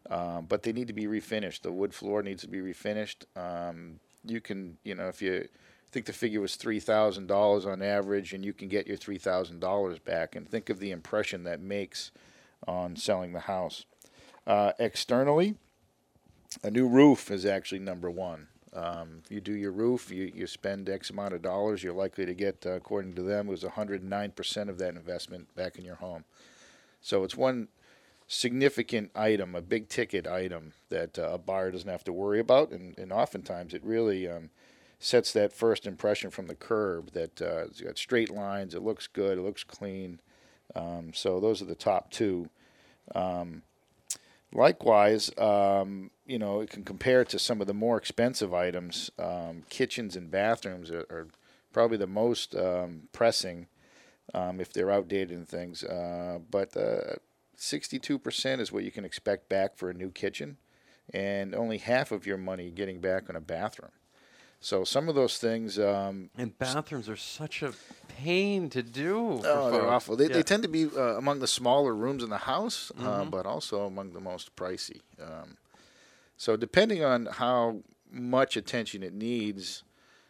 um, 0.09 0.45
but 0.47 0.63
they 0.63 0.73
need 0.73 0.87
to 0.87 0.93
be 0.93 1.05
refinished. 1.05 1.61
The 1.61 1.71
wood 1.71 1.93
floor 1.93 2.21
needs 2.23 2.41
to 2.41 2.47
be 2.47 2.59
refinished. 2.59 3.25
Um, 3.35 3.99
you 4.25 4.41
can, 4.41 4.77
you 4.83 4.95
know, 4.95 5.07
if 5.07 5.21
you 5.21 5.47
think 5.91 6.05
the 6.05 6.13
figure 6.13 6.41
was 6.41 6.55
three 6.55 6.79
thousand 6.79 7.27
dollars 7.27 7.65
on 7.65 7.81
average, 7.81 8.33
and 8.33 8.43
you 8.43 8.53
can 8.53 8.67
get 8.67 8.87
your 8.87 8.97
three 8.97 9.17
thousand 9.17 9.59
dollars 9.59 9.99
back. 9.99 10.35
And 10.35 10.47
think 10.47 10.69
of 10.69 10.79
the 10.79 10.91
impression 10.91 11.43
that 11.43 11.61
makes 11.61 12.11
on 12.67 12.95
selling 12.95 13.33
the 13.33 13.41
house. 13.41 13.85
Uh, 14.45 14.71
externally, 14.79 15.55
a 16.63 16.71
new 16.71 16.87
roof 16.87 17.31
is 17.31 17.45
actually 17.45 17.79
number 17.79 18.09
one. 18.09 18.47
Um, 18.73 19.23
you 19.29 19.41
do 19.41 19.53
your 19.53 19.71
roof, 19.71 20.11
you, 20.11 20.31
you 20.33 20.45
spend 20.45 20.89
X 20.89 21.09
amount 21.09 21.33
of 21.33 21.41
dollars, 21.41 21.83
you're 21.83 21.93
likely 21.93 22.25
to 22.25 22.33
get, 22.33 22.63
uh, 22.65 22.71
according 22.71 23.15
to 23.15 23.23
them, 23.23 23.47
it 23.47 23.51
was 23.51 23.63
109% 23.63 24.69
of 24.69 24.77
that 24.77 24.95
investment 24.95 25.55
back 25.55 25.77
in 25.77 25.85
your 25.85 25.95
home. 25.95 26.25
So 27.01 27.23
it's 27.23 27.35
one 27.35 27.69
significant 28.27 29.11
item, 29.15 29.55
a 29.55 29.61
big 29.61 29.87
ticket 29.87 30.27
item 30.27 30.73
that 30.89 31.17
uh, 31.17 31.31
a 31.31 31.37
buyer 31.37 31.71
doesn't 31.71 31.89
have 31.89 32.03
to 32.03 32.13
worry 32.13 32.39
about, 32.39 32.71
and, 32.71 32.97
and 32.99 33.11
oftentimes 33.11 33.73
it 33.73 33.83
really 33.83 34.27
um, 34.27 34.49
sets 34.99 35.31
that 35.33 35.53
first 35.53 35.87
impression 35.87 36.29
from 36.29 36.47
the 36.47 36.55
curb 36.55 37.11
that 37.13 37.41
uh, 37.41 37.65
it's 37.65 37.81
got 37.81 37.97
straight 37.97 38.29
lines, 38.29 38.75
it 38.75 38.83
looks 38.83 39.07
good, 39.07 39.37
it 39.37 39.41
looks 39.41 39.63
clean. 39.63 40.19
Um, 40.75 41.11
so 41.13 41.39
those 41.39 41.61
are 41.61 41.65
the 41.65 41.75
top 41.75 42.11
two. 42.11 42.49
Um, 43.15 43.63
likewise, 44.53 45.31
um, 45.37 46.11
you 46.27 46.37
know, 46.37 46.59
it 46.59 46.69
can 46.69 46.83
compare 46.83 47.23
to 47.25 47.39
some 47.39 47.61
of 47.61 47.67
the 47.67 47.73
more 47.73 47.97
expensive 47.97 48.53
items. 48.53 49.09
Um, 49.17 49.63
kitchens 49.69 50.15
and 50.15 50.29
bathrooms 50.29 50.91
are, 50.91 51.05
are 51.09 51.27
probably 51.73 51.97
the 51.97 52.07
most 52.07 52.55
um, 52.55 53.03
pressing 53.13 53.67
um, 54.33 54.59
if 54.59 54.71
they're 54.73 54.91
outdated 54.91 55.31
and 55.37 55.47
things. 55.47 55.83
Uh, 55.83 56.39
but 56.51 56.75
uh, 56.75 57.15
62% 57.57 58.59
is 58.59 58.71
what 58.71 58.83
you 58.83 58.91
can 58.91 59.05
expect 59.05 59.49
back 59.49 59.75
for 59.77 59.89
a 59.89 59.93
new 59.93 60.11
kitchen, 60.11 60.57
and 61.13 61.55
only 61.55 61.77
half 61.77 62.11
of 62.11 62.25
your 62.27 62.37
money 62.37 62.69
getting 62.71 62.99
back 62.99 63.29
on 63.29 63.35
a 63.35 63.41
bathroom. 63.41 63.91
So 64.59 64.83
some 64.83 65.07
of 65.07 65.15
those 65.15 65.37
things, 65.37 65.77
um, 65.79 66.29
And 66.35 66.57
bathrooms 66.57 67.07
are 67.07 67.15
such 67.15 67.61
a 67.61 67.73
pain 68.07 68.69
to 68.71 68.81
do. 68.81 69.39
for 69.41 69.47
oh, 69.47 69.71
they're 69.71 69.87
awful. 69.87 70.15
They, 70.15 70.25
Yeah. 70.27 70.33
they 70.33 70.43
tend 70.43 70.63
to 70.63 70.69
be 70.69 70.85
uh, 70.85 71.15
among 71.17 71.39
the 71.39 71.47
smaller 71.47 71.93
rooms 71.95 72.23
in 72.23 72.29
the 72.29 72.39
house, 72.39 72.91
uh, 72.99 73.23
but 73.25 73.45
also 73.45 73.85
among 73.85 74.13
the 74.13 74.19
most 74.19 74.55
pricey. 74.55 75.01
Um, 75.21 75.57
so 76.37 76.55
depending 76.55 77.03
on 77.03 77.25
how 77.25 77.81
much 78.11 78.55
attention 78.55 79.03
it 79.03 79.13
needs, 79.13 79.83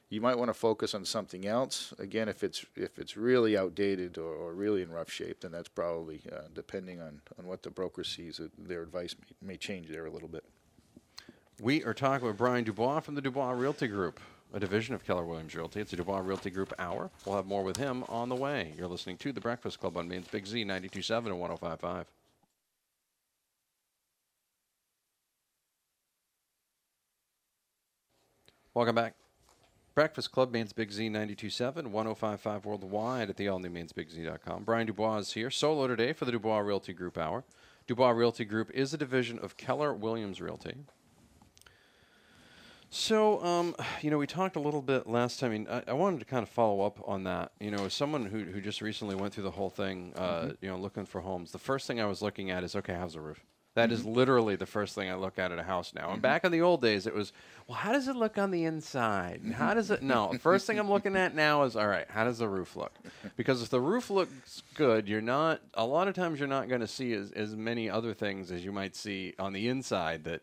you 0.10 0.22
might 0.22 0.38
want 0.38 0.50
to 0.50 0.54
focus 0.54 0.96
on 0.96 1.04
something 1.04 1.46
else. 1.46 1.94
Again, 2.00 2.30
if 2.30 2.44
it's 2.44 2.66
if 2.76 2.98
it's 2.98 3.18
really 3.18 3.58
outdated 3.58 4.18
or, 4.18 4.34
or 4.34 4.54
really 4.54 4.82
in 4.82 4.90
rough 4.90 5.12
shape, 5.12 5.42
then 5.42 5.52
that's 5.52 5.68
probably 5.68 6.22
uh, 6.32 6.44
depending 6.54 7.02
on, 7.02 7.22
on 7.38 7.46
what 7.46 7.62
the 7.62 7.70
broker 7.70 8.04
sees. 8.04 8.40
Their 8.58 8.84
advice 8.84 9.16
may, 9.20 9.54
may 9.54 9.58
change 9.58 9.90
there 9.90 10.06
a 10.06 10.10
little 10.10 10.30
bit. 10.30 10.46
We 11.60 11.84
are 11.84 11.94
talking 11.94 12.28
with 12.28 12.38
Brian 12.38 12.64
DuBois 12.64 13.02
from 13.02 13.16
the 13.16 13.22
DuBois 13.22 13.52
Realty 13.52 13.88
Group, 13.88 14.20
a 14.54 14.60
division 14.60 14.94
of 14.96 15.04
Keller 15.04 15.26
Williams 15.26 15.56
Realty. 15.56 15.82
It's 15.82 15.92
a 15.92 15.98
DuBois 15.98 16.20
Realty 16.20 16.52
Group 16.52 16.72
hour. 16.80 17.10
We'll 17.26 17.36
have 17.36 17.48
more 17.48 17.64
with 17.64 17.78
him 17.78 18.04
on 18.08 18.30
the 18.30 18.36
way. 18.36 18.74
You're 18.78 18.88
listening 18.88 19.18
to 19.18 19.34
The 19.34 19.42
Breakfast 19.42 19.80
Club 19.80 19.98
on 19.98 20.08
Maine's 20.08 20.28
Big 20.28 20.46
Z 20.46 20.64
92.7 20.64 21.18
and 21.18 21.36
105.5. 21.36 22.06
Welcome 28.78 28.94
back. 28.94 29.16
Breakfast 29.96 30.32
Club, 30.32 30.52
Maine's 30.52 30.72
Big 30.72 30.92
Z 30.92 31.10
92.7, 31.10 31.92
105.5 31.92 32.64
worldwide 32.64 33.28
at 33.28 33.36
the 33.36 33.48
all 33.48 33.58
new 33.58 33.72
mainsbigz.com. 33.72 34.66
Brian 34.66 34.86
DuBois 34.86 35.18
is 35.18 35.34
here, 35.34 35.50
solo 35.50 35.88
today 35.88 36.14
for 36.14 36.26
the 36.26 36.32
DuBois 36.32 36.60
Realty 36.60 36.94
Group 36.94 37.18
Hour. 37.18 37.44
DuBois 37.88 38.12
Realty 38.12 38.46
Group 38.46 38.70
is 38.76 38.94
a 38.94 38.98
division 39.00 39.40
of 39.40 39.58
Keller 39.58 39.96
Williams 39.96 40.40
Realty. 40.40 40.76
So, 42.92 43.44
um, 43.44 43.76
you 44.02 44.12
know, 44.12 44.20
we 44.20 44.28
talked 44.28 44.56
a 44.56 44.60
little 44.60 44.84
bit 44.84 45.08
last 45.08 45.40
time. 45.40 45.50
I, 45.50 45.54
mean, 45.54 45.68
I, 45.68 45.84
I, 45.88 45.94
wanted 45.94 46.20
to 46.20 46.26
kind 46.26 46.44
of 46.44 46.50
follow 46.50 46.82
up 46.82 47.00
on 47.08 47.24
that. 47.24 47.54
You 47.60 47.72
know, 47.72 47.86
as 47.86 47.96
someone 47.96 48.28
who, 48.28 48.44
who 48.44 48.62
just 48.62 48.84
recently 48.84 49.16
went 49.16 49.34
through 49.34 49.46
the 49.46 49.50
whole 49.50 49.72
thing, 49.72 50.14
uh, 50.16 50.22
mm-hmm. 50.22 50.52
you 50.62 50.70
know, 50.70 50.78
looking 50.78 51.08
for 51.08 51.22
homes, 51.22 51.52
the 51.52 51.58
first 51.58 51.88
thing 51.88 52.00
I 52.00 52.06
was 52.06 52.22
looking 52.22 52.52
at 52.52 52.64
is 52.64 52.76
okay, 52.76 52.94
how's 52.94 53.14
the 53.14 53.22
roof? 53.22 53.44
That 53.78 53.92
is 53.92 54.00
mm-hmm. 54.00 54.14
literally 54.14 54.56
the 54.56 54.66
first 54.66 54.96
thing 54.96 55.08
I 55.08 55.14
look 55.14 55.38
at 55.38 55.52
at 55.52 55.60
a 55.60 55.64
house 55.64 55.94
now. 55.94 56.06
And 56.06 56.14
mm-hmm. 56.14 56.22
back 56.22 56.44
in 56.44 56.52
the 56.52 56.62
old 56.62 56.82
days, 56.82 57.06
it 57.06 57.14
was, 57.14 57.32
well, 57.68 57.78
how 57.78 57.92
does 57.92 58.08
it 58.08 58.16
look 58.16 58.40
on 58.40 58.50
the 58.50 58.64
inside? 58.64 59.42
And 59.44 59.54
how 59.54 59.76
does 59.76 59.92
it? 59.92 60.02
No, 60.02 60.32
the 60.34 60.40
first 60.40 60.66
thing 60.66 60.80
I'm 60.80 60.90
looking 60.90 61.16
at 61.16 61.36
now 61.46 61.62
is, 61.62 61.76
all 61.76 61.86
right, 61.86 62.08
how 62.10 62.24
does 62.24 62.40
the 62.40 62.50
roof 62.50 62.76
look? 62.76 62.92
Because 63.36 63.62
if 63.62 63.70
the 63.70 63.80
roof 63.80 64.10
looks 64.10 64.64
good, 64.74 65.08
you're 65.08 65.22
not. 65.22 65.62
A 65.76 65.86
lot 65.86 66.08
of 66.08 66.16
times, 66.16 66.40
you're 66.40 66.48
not 66.48 66.70
going 66.70 66.82
to 66.82 66.88
see 66.88 67.14
as, 67.14 67.32
as 67.34 67.56
many 67.56 67.88
other 67.88 68.16
things 68.16 68.52
as 68.52 68.66
you 68.66 68.72
might 68.72 68.96
see 68.96 69.36
on 69.38 69.54
the 69.54 69.68
inside 69.68 70.24
that 70.24 70.42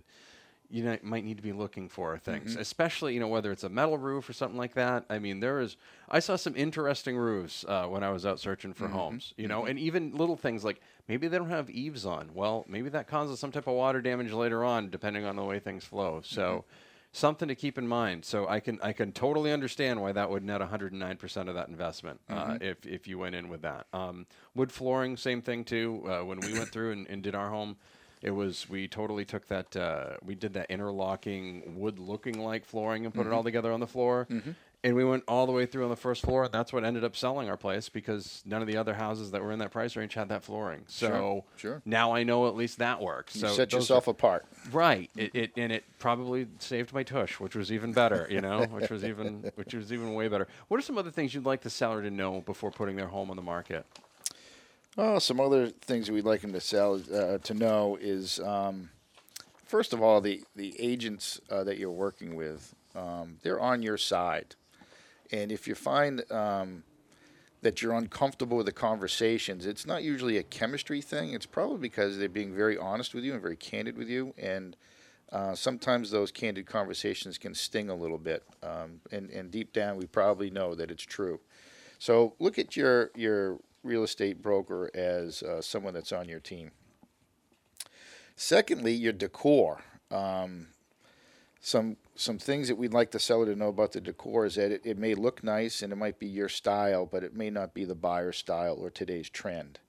you 0.71 0.99
might 1.03 1.25
need 1.25 1.37
to 1.37 1.43
be 1.43 1.53
looking 1.53 1.89
for 1.89 2.19
things, 2.19 2.53
mm-hmm. 2.53 2.61
especially 2.61 3.15
you 3.15 3.21
know 3.21 3.29
whether 3.29 3.53
it's 3.53 3.65
a 3.65 3.69
metal 3.69 3.99
roof 3.99 4.29
or 4.29 4.33
something 4.33 4.59
like 4.59 4.75
that. 4.75 5.05
I 5.09 5.19
mean, 5.19 5.41
there 5.41 5.61
is. 5.61 5.77
I 6.09 6.19
saw 6.19 6.37
some 6.37 6.57
interesting 6.57 7.17
roofs 7.17 7.65
uh, 7.69 7.87
when 7.87 8.03
I 8.03 8.11
was 8.11 8.27
out 8.27 8.41
searching 8.41 8.73
for 8.73 8.87
mm-hmm. 8.87 8.95
homes, 8.95 9.35
you 9.37 9.49
know, 9.49 9.61
mm-hmm. 9.61 9.71
and 9.71 9.79
even 9.79 10.17
little 10.17 10.37
things 10.37 10.65
like 10.65 10.81
maybe 11.09 11.29
they 11.29 11.39
don't 11.39 11.51
have 11.51 11.71
eaves 11.71 12.07
on. 12.07 12.31
Well, 12.35 12.65
maybe 12.69 12.89
that 12.91 13.07
causes 13.07 13.39
some 13.39 13.53
type 13.53 13.67
of 13.67 13.75
water 13.75 14.01
damage 14.01 14.33
later 14.33 14.65
on, 14.65 14.91
depending 14.91 15.25
on 15.25 15.37
the 15.37 15.45
way 15.45 15.59
things 15.59 15.85
flow. 15.85 16.21
So. 16.25 16.43
Mm-hmm. 16.43 16.69
Something 17.17 17.47
to 17.47 17.55
keep 17.55 17.79
in 17.79 17.87
mind. 17.87 18.25
So 18.25 18.49
I 18.49 18.59
can 18.59 18.81
I 18.83 18.93
can 18.93 19.13
totally 19.13 19.53
understand 19.53 20.03
why 20.03 20.11
that 20.11 20.29
would 20.31 20.43
net 20.43 20.59
109 20.59 21.17
percent 21.17 21.49
of 21.49 21.55
that 21.55 21.69
investment 21.69 22.19
uh, 22.29 22.47
mm-hmm. 22.47 22.65
if 22.65 22.85
if 22.85 23.07
you 23.07 23.19
went 23.19 23.37
in 23.37 23.49
with 23.49 23.63
that. 23.63 23.87
Um, 23.93 24.27
wood 24.57 24.73
flooring, 24.73 25.17
same 25.17 25.41
thing 25.41 25.63
too. 25.63 26.03
Uh, 26.09 26.25
when 26.25 26.41
we 26.41 26.55
went 26.55 26.73
through 26.73 26.91
and, 26.91 27.07
and 27.07 27.23
did 27.23 27.37
our 27.37 27.51
home, 27.51 27.77
it 28.25 28.31
was 28.31 28.69
we 28.71 28.89
totally 28.89 29.27
took 29.27 29.47
that 29.49 29.77
uh, 29.77 30.17
we 30.25 30.35
did 30.35 30.55
that 30.55 30.71
interlocking 30.71 31.79
wood 31.79 31.99
looking 31.99 32.43
like 32.43 32.65
flooring 32.65 33.05
and 33.05 33.13
put 33.15 33.25
mm-hmm. 33.25 33.33
it 33.33 33.37
all 33.37 33.45
together 33.45 33.71
on 33.71 33.81
the 33.81 33.87
floor. 33.87 34.27
Mm-hmm. 34.31 34.53
And 34.83 34.95
we 34.95 35.05
went 35.05 35.25
all 35.27 35.47
the 35.47 35.53
way 35.53 35.65
through 35.65 35.85
on 35.85 35.89
the 35.89 35.97
first 35.97 36.21
floor, 36.21 36.45
and 36.45 36.53
that's 36.53 36.71
what 36.71 36.85
ended 36.85 37.05
up 37.05 37.17
selling 37.17 37.49
our 37.49 37.57
place 37.57 37.89
because 37.89 38.43
none 38.45 38.61
of 38.61 38.69
the 38.69 38.77
other 38.77 38.93
houses 38.93 39.31
that 39.31 39.43
were 39.43 39.51
in 39.51 39.59
that 39.61 39.71
price 39.71 39.97
range 39.97 40.13
had 40.13 40.29
that 40.29 40.45
flooring. 40.45 40.83
So 40.89 41.09
sure, 41.09 41.45
sure. 41.57 41.83
now 41.87 42.13
I 42.13 42.23
know 42.23 42.49
at 42.49 42.55
least 42.55 42.79
that 42.81 43.01
works. 43.01 43.35
You 43.35 43.43
so 43.43 43.49
set 43.49 43.73
yourself 43.73 44.09
are, 44.09 44.11
apart, 44.11 44.45
right? 44.73 45.11
It, 45.17 45.35
it, 45.35 45.53
and 45.57 45.73
it 45.73 45.85
probably 45.99 46.49
saved 46.59 46.93
my 46.93 47.03
tush, 47.03 47.41
which 47.41 47.57
was 47.57 47.73
even 47.73 47.93
better. 47.93 48.27
You 48.31 48.43
know, 48.43 48.65
which 48.65 48.91
was 48.91 49.05
even 49.05 49.51
which 49.55 49.73
was 49.73 49.91
even 49.91 50.13
way 50.13 50.29
better. 50.29 50.49
What 50.69 50.79
are 50.79 50.83
some 50.83 50.99
other 50.99 51.11
things 51.11 51.35
you'd 51.35 51.47
like 51.47 51.63
the 51.63 51.71
seller 51.71 52.03
to 52.03 52.11
know 52.11 52.43
before 52.43 52.71
putting 52.71 52.97
their 52.97 53.09
home 53.09 53.31
on 53.31 53.37
the 53.37 53.43
market? 53.43 53.87
Oh, 54.97 55.19
some 55.19 55.41
other 55.41 55.71
things 55.71 56.09
we'd 56.09 56.25
like 56.25 56.43
them 56.43 56.53
to 56.53 56.61
sell 56.61 57.01
uh, 57.13 57.39
to 57.39 57.55
know 57.55 57.99
is 58.01 58.39
um, 58.39 58.91
first 59.65 59.93
of 59.93 60.01
all 60.01 60.21
the 60.21 60.43
the 60.55 60.81
agents 60.81 61.41
uh, 61.51 61.65
that 61.65 61.79
you're 61.79 61.91
working 61.91 62.37
with 62.37 62.75
um, 62.95 63.39
they're 63.43 63.59
on 63.59 63.83
your 63.83 63.99
side, 63.99 64.55
and 65.33 65.51
if 65.51 65.67
you 65.67 65.75
find 65.75 66.31
um, 66.31 66.85
that 67.63 67.83
you're 67.83 67.95
uncomfortable 67.95 68.57
with 68.57 68.67
the 68.67 68.73
conversations, 68.73 69.67
it's 69.67 69.85
not 69.85 70.05
usually 70.05 70.37
a 70.37 70.45
chemistry 70.45 71.01
thing. 71.01 71.33
It's 71.33 71.47
probably 71.47 71.79
because 71.79 72.17
they're 72.17 72.29
being 72.29 72.55
very 72.55 72.79
honest 72.79 73.15
with 73.15 73.25
you 73.25 73.33
and 73.33 73.43
very 73.43 73.57
candid 73.57 73.99
with 73.99 74.09
you, 74.09 74.33
and 74.39 74.77
uh, 75.33 75.57
sometimes 75.57 76.13
those 76.13 76.31
candid 76.31 76.67
conversations 76.67 77.37
can 77.37 77.53
sting 77.53 77.91
a 77.91 77.97
little 77.97 78.19
bit, 78.19 78.45
um, 78.63 79.01
and 79.11 79.29
and 79.31 79.51
deep 79.51 79.73
down 79.73 79.97
we 79.97 80.07
probably 80.07 80.51
know 80.51 80.77
that 80.77 80.93
it's 80.93 81.03
true. 81.03 81.41
So 81.99 82.35
look 82.39 82.61
at 82.61 82.77
your 82.77 83.11
your 83.17 83.59
real 83.85 84.03
estate 84.03 84.43
broker 84.43 84.91
as 84.95 85.43
uh, 85.43 85.61
someone 85.61 85.95
that's 85.95 86.13
on 86.13 86.29
your 86.29 86.41
team. 86.41 86.71
Secondly, 88.37 88.93
your 88.93 89.13
decor. 89.13 89.83
Um, 90.11 90.69
some 91.61 91.97
some 92.17 92.39
things 92.39 92.69
that 92.69 92.77
we'd 92.77 92.93
like 92.93 93.11
the 93.11 93.19
seller 93.19 93.47
to 93.47 93.57
know 93.57 93.69
about 93.69 93.93
the 93.93 94.01
decor 94.01 94.47
is 94.47 94.55
that 94.55 94.71
it, 94.71 94.83
it 94.85 94.99
may 94.99 95.15
look 95.15 95.43
nice 95.43 95.83
and 95.83 95.93
it 95.93 95.97
might 95.97 96.19
be 96.19 96.27
your 96.27 96.49
style, 96.49 97.07
but 97.07 97.25
it 97.25 97.35
may 97.35 97.51
not 97.51 97.75
be 97.75 97.85
the 97.85 97.95
buyer's 97.95 98.37
style 98.37 98.77
or 98.79 98.91
today's 98.91 99.29
trend. 99.29 99.81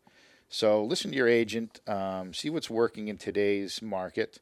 So 0.50 0.84
listen 0.84 1.12
to 1.12 1.18
your 1.18 1.28
agent, 1.28 1.82
um, 1.88 2.34
see 2.34 2.50
what's 2.50 2.70
working 2.70 3.08
in 3.08 3.18
today's 3.18 3.82
market, 3.82 4.40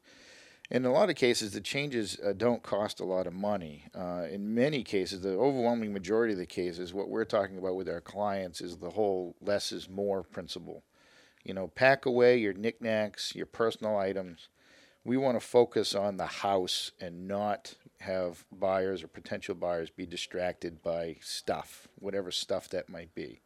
in 0.70 0.84
a 0.84 0.92
lot 0.92 1.10
of 1.10 1.16
cases, 1.16 1.52
the 1.52 1.60
changes 1.60 2.18
uh, 2.24 2.32
don't 2.32 2.62
cost 2.62 3.00
a 3.00 3.04
lot 3.04 3.26
of 3.26 3.34
money. 3.34 3.84
Uh, 3.94 4.24
in 4.30 4.54
many 4.54 4.82
cases, 4.82 5.20
the 5.20 5.30
overwhelming 5.30 5.92
majority 5.92 6.32
of 6.32 6.38
the 6.38 6.46
cases, 6.46 6.94
what 6.94 7.10
we're 7.10 7.24
talking 7.24 7.58
about 7.58 7.76
with 7.76 7.88
our 7.88 8.00
clients 8.00 8.60
is 8.60 8.78
the 8.78 8.90
whole 8.90 9.36
less 9.42 9.72
is 9.72 9.88
more 9.88 10.22
principle. 10.22 10.82
You 11.44 11.52
know, 11.52 11.68
pack 11.68 12.06
away 12.06 12.38
your 12.38 12.54
knickknacks, 12.54 13.34
your 13.34 13.46
personal 13.46 13.98
items. 13.98 14.48
We 15.04 15.18
want 15.18 15.38
to 15.38 15.46
focus 15.46 15.94
on 15.94 16.16
the 16.16 16.26
house 16.26 16.92
and 16.98 17.28
not 17.28 17.74
have 18.00 18.46
buyers 18.50 19.02
or 19.02 19.08
potential 19.08 19.54
buyers 19.54 19.90
be 19.90 20.06
distracted 20.06 20.82
by 20.82 21.16
stuff, 21.20 21.88
whatever 21.96 22.30
stuff 22.30 22.70
that 22.70 22.88
might 22.88 23.14
be. 23.14 23.42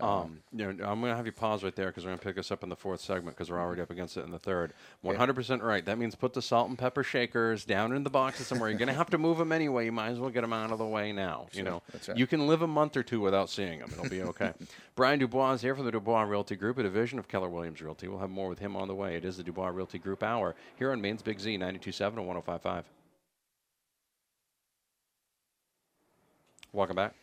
Um, 0.00 0.08
um, 0.08 0.38
you 0.52 0.72
know, 0.72 0.84
I'm 0.84 1.00
going 1.00 1.12
to 1.12 1.16
have 1.16 1.26
you 1.26 1.32
pause 1.32 1.62
right 1.62 1.74
there 1.74 1.86
because 1.86 2.04
we're 2.04 2.10
going 2.10 2.18
to 2.18 2.24
pick 2.24 2.36
us 2.36 2.50
up 2.50 2.64
in 2.64 2.68
the 2.68 2.76
fourth 2.76 3.00
segment 3.00 3.36
because 3.36 3.48
we're 3.48 3.60
already 3.60 3.80
up 3.80 3.90
against 3.90 4.16
it 4.16 4.24
in 4.24 4.32
the 4.32 4.40
third. 4.40 4.72
100% 5.04 5.62
right. 5.62 5.84
That 5.84 5.98
means 5.98 6.16
put 6.16 6.32
the 6.32 6.42
salt 6.42 6.68
and 6.68 6.76
pepper 6.76 7.04
shakers 7.04 7.64
down 7.64 7.92
in 7.92 8.02
the 8.02 8.10
boxes 8.10 8.48
somewhere. 8.48 8.70
You're 8.70 8.78
going 8.78 8.88
to 8.88 8.94
have 8.94 9.10
to 9.10 9.18
move 9.18 9.38
them 9.38 9.52
anyway. 9.52 9.84
You 9.84 9.92
might 9.92 10.08
as 10.08 10.18
well 10.18 10.30
get 10.30 10.40
them 10.40 10.52
out 10.52 10.72
of 10.72 10.78
the 10.78 10.84
way 10.84 11.12
now. 11.12 11.46
You 11.52 11.62
know, 11.62 11.82
right. 11.92 12.18
you 12.18 12.26
can 12.26 12.48
live 12.48 12.62
a 12.62 12.66
month 12.66 12.96
or 12.96 13.04
two 13.04 13.20
without 13.20 13.50
seeing 13.50 13.78
them. 13.78 13.90
It'll 13.92 14.08
be 14.08 14.22
okay. 14.22 14.52
Brian 14.96 15.20
DuBois 15.20 15.52
is 15.52 15.62
here 15.62 15.76
from 15.76 15.84
the 15.84 15.92
DuBois 15.92 16.22
Realty 16.22 16.56
Group, 16.56 16.78
a 16.78 16.82
division 16.82 17.20
of 17.20 17.28
Keller 17.28 17.48
Williams 17.48 17.80
Realty. 17.80 18.08
We'll 18.08 18.18
have 18.18 18.30
more 18.30 18.48
with 18.48 18.58
him 18.58 18.74
on 18.76 18.88
the 18.88 18.94
way. 18.94 19.14
It 19.14 19.24
is 19.24 19.36
the 19.36 19.44
DuBois 19.44 19.68
Realty 19.68 19.98
Group 19.98 20.24
Hour 20.24 20.56
here 20.76 20.90
on 20.90 21.00
Maine's 21.00 21.22
Big 21.22 21.38
Z 21.38 21.56
92.7 21.56 22.18
and 22.18 22.44
105.5. 22.44 22.82
Welcome 26.72 26.96
back. 26.96 27.14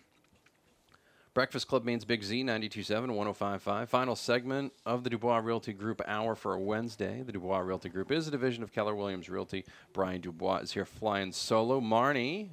Breakfast 1.34 1.70
Club 1.70 1.86
Maine's 1.86 2.04
Big 2.04 2.24
Z 2.24 2.44
92.7 2.44 3.08
105.5. 3.08 3.88
Final 3.88 4.16
segment 4.18 4.74
of 4.86 5.06
the 5.06 5.10
DuBois 5.10 5.38
Realty 5.38 5.72
Group 5.72 6.02
hour 6.06 6.36
for 6.36 6.54
a 6.54 6.60
Wednesday. 6.60 7.24
The 7.24 7.32
DuBois 7.32 7.60
Realty 7.60 7.88
Group 7.88 8.12
is 8.12 8.28
a 8.28 8.32
division 8.32 8.64
of 8.64 8.74
Keller 8.74 8.96
Williams 8.96 9.30
Realty. 9.30 9.64
Brian 9.94 10.20
DuBois 10.20 10.58
is 10.58 10.74
here 10.74 10.84
flying 10.86 11.32
solo. 11.32 11.80
Marnie 11.80 12.50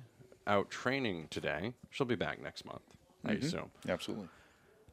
out 0.47 0.71
training 0.71 1.27
today. 1.29 1.73
She'll 1.91 2.07
be 2.07 2.15
back 2.15 2.41
next 2.41 2.65
month, 2.65 2.83
mm-hmm. 3.27 3.31
I 3.31 3.33
assume. 3.33 3.71
Absolutely. 3.89 4.29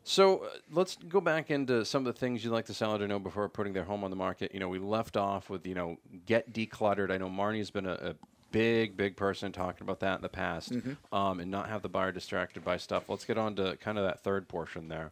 So 0.03 0.39
uh, 0.39 0.49
let's 0.71 0.95
go 0.95 1.21
back 1.21 1.51
into 1.51 1.85
some 1.85 2.05
of 2.05 2.13
the 2.13 2.19
things 2.19 2.43
you'd 2.43 2.51
like 2.51 2.65
the 2.65 2.73
seller 2.73 2.97
to 2.97 3.07
know 3.07 3.19
before 3.19 3.47
putting 3.49 3.73
their 3.73 3.83
home 3.83 4.03
on 4.03 4.09
the 4.09 4.15
market. 4.15 4.51
You 4.51 4.59
know, 4.59 4.69
we 4.69 4.79
left 4.79 5.15
off 5.15 5.49
with, 5.49 5.65
you 5.67 5.75
know, 5.75 5.97
get 6.25 6.53
decluttered. 6.53 7.11
I 7.11 7.17
know 7.17 7.29
Marnie's 7.29 7.69
been 7.69 7.85
a, 7.85 7.93
a 7.93 8.15
big, 8.55 8.95
big 8.95 9.17
person 9.17 9.51
talking 9.51 9.83
about 9.83 10.00
that 10.00 10.15
in 10.15 10.21
the 10.21 10.29
past, 10.29 10.71
mm-hmm. 10.71 11.13
um, 11.13 11.41
and 11.41 11.51
not 11.51 11.67
have 11.67 11.81
the 11.81 11.89
buyer 11.89 12.13
distracted 12.13 12.63
by 12.63 12.77
stuff. 12.77 13.09
Let's 13.09 13.25
get 13.25 13.38
on 13.38 13.55
to 13.55 13.75
kind 13.81 13.97
of 13.97 14.05
that 14.05 14.24
third 14.24 14.47
portion 14.47 14.88
there. 14.88 15.12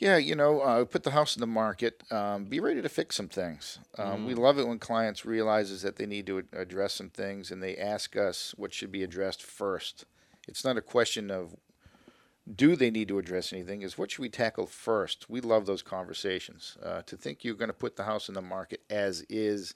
Yeah, 0.00 0.16
you 0.16 0.34
know, 0.34 0.60
uh, 0.60 0.84
put 0.84 1.04
the 1.04 1.12
house 1.12 1.36
in 1.36 1.40
the 1.40 1.46
market. 1.46 2.02
Um, 2.10 2.46
be 2.46 2.58
ready 2.58 2.82
to 2.82 2.88
fix 2.88 3.14
some 3.14 3.28
things. 3.28 3.78
Um, 3.96 4.22
mm. 4.22 4.26
We 4.26 4.34
love 4.34 4.58
it 4.58 4.66
when 4.66 4.80
clients 4.80 5.24
realizes 5.24 5.82
that 5.82 5.96
they 5.96 6.06
need 6.06 6.26
to 6.26 6.42
address 6.52 6.94
some 6.94 7.10
things, 7.10 7.52
and 7.52 7.62
they 7.62 7.76
ask 7.76 8.16
us 8.16 8.54
what 8.56 8.72
should 8.72 8.90
be 8.90 9.04
addressed 9.04 9.42
first. 9.42 10.06
It's 10.48 10.64
not 10.64 10.76
a 10.76 10.82
question 10.82 11.30
of 11.30 11.54
do 12.52 12.74
they 12.74 12.90
need 12.90 13.06
to 13.08 13.18
address 13.18 13.52
anything. 13.52 13.82
Is 13.82 13.96
what 13.96 14.10
should 14.10 14.22
we 14.22 14.30
tackle 14.30 14.66
first? 14.66 15.30
We 15.30 15.40
love 15.40 15.66
those 15.66 15.82
conversations. 15.82 16.76
Uh, 16.82 17.02
to 17.02 17.16
think 17.16 17.44
you're 17.44 17.54
going 17.54 17.68
to 17.68 17.74
put 17.74 17.94
the 17.94 18.04
house 18.04 18.28
in 18.28 18.34
the 18.34 18.42
market 18.42 18.80
as 18.90 19.24
is 19.28 19.74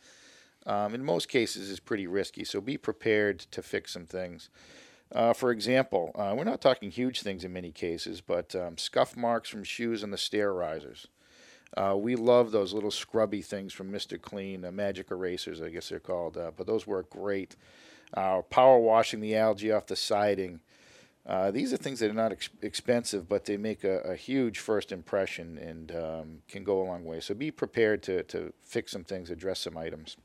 um, 0.66 0.94
in 0.94 1.04
most 1.04 1.28
cases 1.28 1.70
is 1.70 1.80
pretty 1.80 2.06
risky. 2.06 2.44
So 2.44 2.60
be 2.60 2.76
prepared 2.76 3.38
to 3.38 3.62
fix 3.62 3.92
some 3.92 4.06
things. 4.06 4.50
Uh, 5.12 5.32
for 5.32 5.52
example, 5.52 6.10
uh, 6.16 6.34
we're 6.36 6.44
not 6.44 6.60
talking 6.60 6.90
huge 6.90 7.22
things 7.22 7.44
in 7.44 7.52
many 7.52 7.70
cases, 7.70 8.20
but 8.20 8.54
um, 8.56 8.76
scuff 8.76 9.16
marks 9.16 9.48
from 9.48 9.62
shoes 9.62 10.02
on 10.02 10.10
the 10.10 10.18
stair 10.18 10.52
risers. 10.52 11.06
Uh, 11.76 11.96
we 11.96 12.16
love 12.16 12.50
those 12.50 12.72
little 12.72 12.90
scrubby 12.90 13.42
things 13.42 13.72
from 13.72 13.92
Mr. 13.92 14.20
Clean, 14.20 14.64
uh, 14.64 14.72
magic 14.72 15.10
erasers, 15.10 15.60
I 15.60 15.68
guess 15.68 15.88
they're 15.88 16.00
called, 16.00 16.36
uh, 16.36 16.50
but 16.56 16.66
those 16.66 16.86
work 16.86 17.10
great. 17.10 17.54
Uh, 18.14 18.42
power 18.42 18.78
washing 18.78 19.20
the 19.20 19.36
algae 19.36 19.72
off 19.72 19.86
the 19.86 19.96
siding. 19.96 20.60
these 21.52 21.72
are 21.72 21.76
things 21.76 22.00
that 22.00 22.10
are 22.10 22.14
not 22.14 22.32
ex- 22.32 22.48
expensive, 22.62 23.28
but 23.28 23.44
they 23.44 23.56
make 23.56 23.84
a, 23.84 23.98
a 24.00 24.16
huge 24.16 24.58
first 24.58 24.90
impression 24.90 25.58
and 25.58 25.92
um, 25.92 26.38
can 26.48 26.64
go 26.64 26.80
a 26.80 26.86
long 26.86 27.04
way. 27.04 27.20
So 27.20 27.34
be 27.34 27.50
prepared 27.50 28.02
to, 28.04 28.22
to 28.24 28.52
fix 28.62 28.92
some 28.92 29.04
things, 29.04 29.30
address 29.30 29.60
some 29.60 29.76
items. 29.76 30.16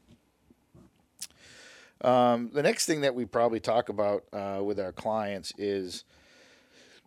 Um, 2.04 2.50
the 2.54 2.64
next 2.64 2.86
thing 2.86 3.02
that 3.02 3.14
we 3.14 3.26
probably 3.26 3.60
talk 3.60 3.90
about 3.90 4.24
uh, 4.34 4.62
with 4.64 4.80
our 4.80 4.92
clients 4.92 5.54
is, 5.58 6.04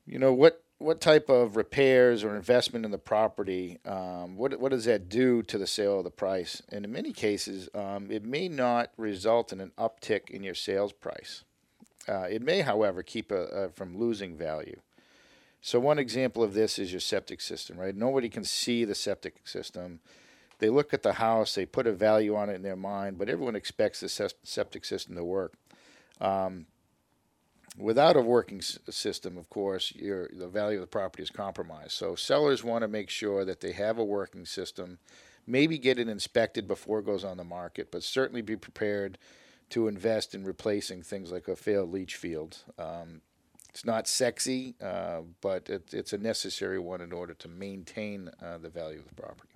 you 0.07 0.19
know, 0.19 0.33
what 0.33 0.61
what 0.79 1.01
type 1.01 1.29
of 1.29 1.57
repairs 1.57 2.25
or 2.25 2.35
investment 2.37 2.85
in 2.85 2.91
the 2.91 2.99
property, 2.99 3.79
um, 3.87 4.37
what 4.37 4.59
what 4.61 4.71
does 4.71 4.85
that 4.85 5.09
do 5.09 5.43
to 5.43 5.59
the 5.59 5.67
sale 5.67 5.99
of 5.99 6.05
the 6.05 6.11
price? 6.11 6.63
And 6.69 6.85
in 6.85 6.93
many 6.93 7.13
cases, 7.13 7.69
um, 7.75 8.11
it 8.11 8.25
may 8.25 8.49
not 8.49 8.91
result 8.97 9.53
in 9.53 9.61
an 9.61 9.73
uptick 9.79 10.31
in 10.31 10.43
your 10.43 10.55
sales 10.55 10.93
price. 10.93 11.45
Uh, 12.09 12.27
it 12.29 12.43
may, 12.43 12.61
however, 12.61 13.03
keep 13.03 13.31
a, 13.31 13.45
a, 13.45 13.69
from 13.71 13.97
losing 13.97 14.37
value. 14.37 14.79
So 15.63 15.81
one 15.81 15.99
example 15.99 16.43
of 16.43 16.53
this 16.53 16.79
is 16.79 16.93
your 16.93 17.01
septic 17.01 17.41
system, 17.41 17.79
right? 17.79 17.97
Nobody 17.97 18.29
can 18.29 18.45
see 18.45 18.85
the 18.85 18.95
septic 18.95 19.49
system. 19.49 20.01
They 20.59 20.71
look 20.71 20.95
at 20.95 21.03
the 21.03 21.15
house, 21.15 21.55
they 21.55 21.67
put 21.67 21.87
a 21.87 21.93
value 21.93 22.37
on 22.37 22.49
it 22.49 22.55
in 22.55 22.63
their 22.63 22.77
mind, 22.77 23.19
but 23.19 23.29
everyone 23.29 23.57
expects 23.57 24.01
the 24.01 24.31
septic 24.43 24.85
system 24.85 25.17
to 25.17 25.25
work. 25.25 25.55
Um, 26.21 26.67
without 27.77 28.17
a 28.17 28.21
working 28.21 28.61
system, 28.61 29.37
of 29.37 29.51
course, 29.51 29.93
your, 29.95 30.29
the 30.33 30.49
value 30.49 30.79
of 30.79 30.83
the 30.83 30.87
property 30.87 31.23
is 31.23 31.31
compromised. 31.31 31.93
So 31.93 32.15
sellers 32.15 32.63
want 32.63 32.83
to 32.83 32.89
make 32.89 33.11
sure 33.11 33.45
that 33.45 33.61
they 33.61 33.73
have 33.73 33.99
a 33.99 34.05
working 34.05 34.47
system, 34.47 34.99
maybe 35.47 35.79
get 35.79 35.99
it 35.99 36.09
inspected 36.09 36.69
before 36.69 37.01
it 37.01 37.07
goes 37.07 37.25
on 37.25 37.37
the 37.37 37.45
market, 37.45 37.91
but 37.91 38.03
certainly 38.03 38.43
be 38.43 38.57
prepared 38.57 39.19
to 39.71 39.89
invest 39.89 40.35
in 40.35 40.45
replacing 40.45 41.03
things 41.03 41.33
like 41.33 41.49
a 41.49 41.57
failed 41.57 41.91
leach 41.91 42.17
field. 42.17 42.59
Um, 42.79 43.23
it's 43.71 43.85
not 43.85 44.07
sexy, 44.07 44.77
uh, 44.81 45.23
but 45.41 45.69
it, 45.69 45.93
it's 45.93 46.13
a 46.13 46.19
necessary 46.19 46.79
one 46.79 47.01
in 47.01 47.13
order 47.13 47.35
to 47.35 47.49
maintain 47.49 48.31
uh, 48.41 48.59
the 48.59 48.69
value 48.69 49.01
of 49.01 49.09
the 49.09 49.21
property. 49.21 49.54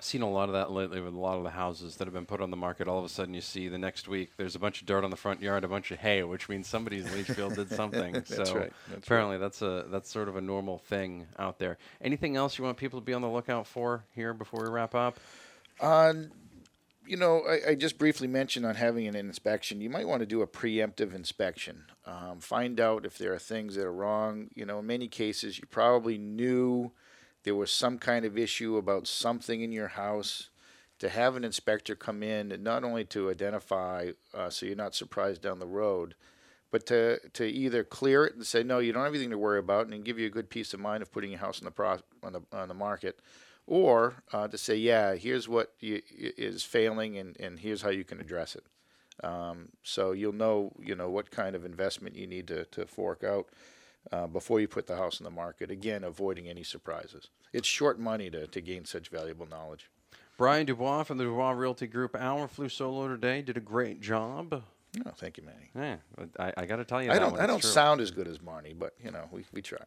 Seen 0.00 0.22
a 0.22 0.30
lot 0.30 0.48
of 0.48 0.52
that 0.52 0.70
lately 0.70 1.00
with 1.00 1.14
a 1.14 1.18
lot 1.18 1.38
of 1.38 1.44
the 1.44 1.50
houses 1.50 1.96
that 1.96 2.06
have 2.06 2.12
been 2.12 2.26
put 2.26 2.40
on 2.40 2.50
the 2.50 2.56
market. 2.56 2.86
All 2.86 2.98
of 2.98 3.04
a 3.04 3.08
sudden, 3.08 3.32
you 3.32 3.40
see 3.40 3.68
the 3.68 3.78
next 3.78 4.08
week 4.08 4.32
there's 4.36 4.54
a 4.54 4.58
bunch 4.58 4.80
of 4.80 4.86
dirt 4.86 5.04
on 5.04 5.10
the 5.10 5.16
front 5.16 5.40
yard, 5.40 5.64
a 5.64 5.68
bunch 5.68 5.90
of 5.90 5.98
hay, 5.98 6.22
which 6.22 6.48
means 6.48 6.66
somebody's 6.66 7.10
leach 7.14 7.28
field 7.28 7.54
did 7.54 7.70
something. 7.72 8.12
that's 8.12 8.34
so 8.34 8.42
right. 8.42 8.72
That's 8.88 9.06
apparently, 9.06 9.36
right. 9.36 9.40
that's 9.40 9.62
a 9.62 9.86
that's 9.88 10.10
sort 10.10 10.28
of 10.28 10.36
a 10.36 10.40
normal 10.40 10.78
thing 10.78 11.26
out 11.38 11.58
there. 11.58 11.78
Anything 12.00 12.36
else 12.36 12.58
you 12.58 12.64
want 12.64 12.76
people 12.76 13.00
to 13.00 13.04
be 13.04 13.14
on 13.14 13.22
the 13.22 13.28
lookout 13.28 13.66
for 13.66 14.04
here 14.14 14.34
before 14.34 14.64
we 14.64 14.70
wrap 14.70 14.94
up? 14.94 15.18
Uh, 15.80 16.12
you 17.06 17.16
know, 17.16 17.42
I, 17.48 17.70
I, 17.70 17.74
just 17.74 17.98
briefly 17.98 18.26
mentioned 18.26 18.66
on 18.66 18.74
having 18.74 19.06
an 19.06 19.14
inspection. 19.14 19.80
You 19.80 19.90
might 19.90 20.08
want 20.08 20.20
to 20.20 20.26
do 20.26 20.42
a 20.42 20.46
preemptive 20.46 21.14
inspection. 21.14 21.84
Um, 22.04 22.40
find 22.40 22.80
out 22.80 23.06
if 23.06 23.18
there 23.18 23.32
are 23.32 23.38
things 23.38 23.76
that 23.76 23.84
are 23.84 23.92
wrong. 23.92 24.48
You 24.54 24.66
know, 24.66 24.80
in 24.80 24.86
many 24.86 25.08
cases, 25.08 25.58
you 25.58 25.66
probably 25.66 26.18
knew 26.18 26.92
there 27.46 27.54
was 27.54 27.70
some 27.70 27.96
kind 27.96 28.24
of 28.24 28.36
issue 28.36 28.76
about 28.76 29.06
something 29.06 29.62
in 29.62 29.70
your 29.70 29.88
house. 29.88 30.50
To 31.00 31.08
have 31.10 31.36
an 31.36 31.44
inspector 31.44 31.94
come 31.94 32.22
in 32.22 32.50
and 32.50 32.64
not 32.64 32.82
only 32.82 33.04
to 33.04 33.30
identify, 33.30 34.12
uh, 34.34 34.48
so 34.48 34.64
you're 34.64 34.74
not 34.74 34.94
surprised 34.94 35.42
down 35.42 35.58
the 35.58 35.66
road, 35.66 36.14
but 36.70 36.86
to, 36.86 37.20
to 37.34 37.44
either 37.44 37.84
clear 37.84 38.24
it 38.24 38.34
and 38.34 38.46
say 38.46 38.62
no, 38.62 38.78
you 38.78 38.94
don't 38.94 39.04
have 39.04 39.12
anything 39.12 39.30
to 39.30 39.38
worry 39.38 39.58
about, 39.58 39.86
and 39.86 40.04
give 40.06 40.18
you 40.18 40.26
a 40.26 40.30
good 40.30 40.48
peace 40.48 40.72
of 40.72 40.80
mind 40.80 41.02
of 41.02 41.12
putting 41.12 41.30
your 41.30 41.40
house 41.40 41.60
on 41.60 41.66
the 41.66 41.70
pro- 41.70 42.00
on 42.22 42.32
the 42.32 42.40
on 42.50 42.68
the 42.68 42.74
market, 42.74 43.20
or 43.66 44.14
uh, 44.32 44.48
to 44.48 44.56
say, 44.56 44.74
yeah, 44.74 45.14
here's 45.14 45.48
what 45.48 45.74
is 45.82 46.64
failing, 46.64 47.18
and, 47.18 47.36
and 47.38 47.60
here's 47.60 47.82
how 47.82 47.90
you 47.90 48.02
can 48.02 48.18
address 48.18 48.56
it. 48.56 48.64
Um, 49.22 49.68
so 49.82 50.12
you'll 50.12 50.32
know, 50.32 50.72
you 50.80 50.96
know, 50.96 51.10
what 51.10 51.30
kind 51.30 51.54
of 51.54 51.64
investment 51.66 52.16
you 52.16 52.26
need 52.26 52.48
to, 52.48 52.64
to 52.64 52.86
fork 52.86 53.22
out 53.22 53.48
uh, 54.12 54.26
before 54.26 54.60
you 54.60 54.68
put 54.68 54.86
the 54.86 54.96
house 54.96 55.20
on 55.20 55.24
the 55.24 55.30
market. 55.30 55.70
Again, 55.70 56.04
avoiding 56.04 56.48
any 56.48 56.62
surprises. 56.62 57.28
It's 57.52 57.68
short 57.68 57.98
money 57.98 58.30
to, 58.30 58.46
to 58.46 58.60
gain 58.60 58.84
such 58.84 59.08
valuable 59.08 59.46
knowledge. 59.46 59.90
Brian 60.36 60.66
DuBois 60.66 61.04
from 61.04 61.18
the 61.18 61.24
DuBois 61.24 61.52
Realty 61.52 61.86
Group. 61.86 62.14
Hour 62.14 62.46
flew 62.46 62.68
solo 62.68 63.08
today. 63.08 63.42
Did 63.42 63.56
a 63.56 63.60
great 63.60 64.00
job. 64.00 64.62
Oh, 65.04 65.10
thank 65.16 65.38
you, 65.38 65.44
Manny. 65.44 65.70
Yeah, 65.74 65.96
I, 66.38 66.52
I 66.62 66.66
got 66.66 66.76
to 66.76 66.84
tell 66.84 67.02
you, 67.02 67.10
I 67.10 67.18
don't. 67.18 67.38
I 67.38 67.46
don't 67.46 67.60
true. 67.60 67.70
sound 67.70 68.00
as 68.00 68.10
good 68.10 68.28
as 68.28 68.38
Marnie, 68.38 68.78
but 68.78 68.94
you 69.02 69.10
know, 69.10 69.28
we, 69.30 69.44
we 69.52 69.62
try. 69.62 69.78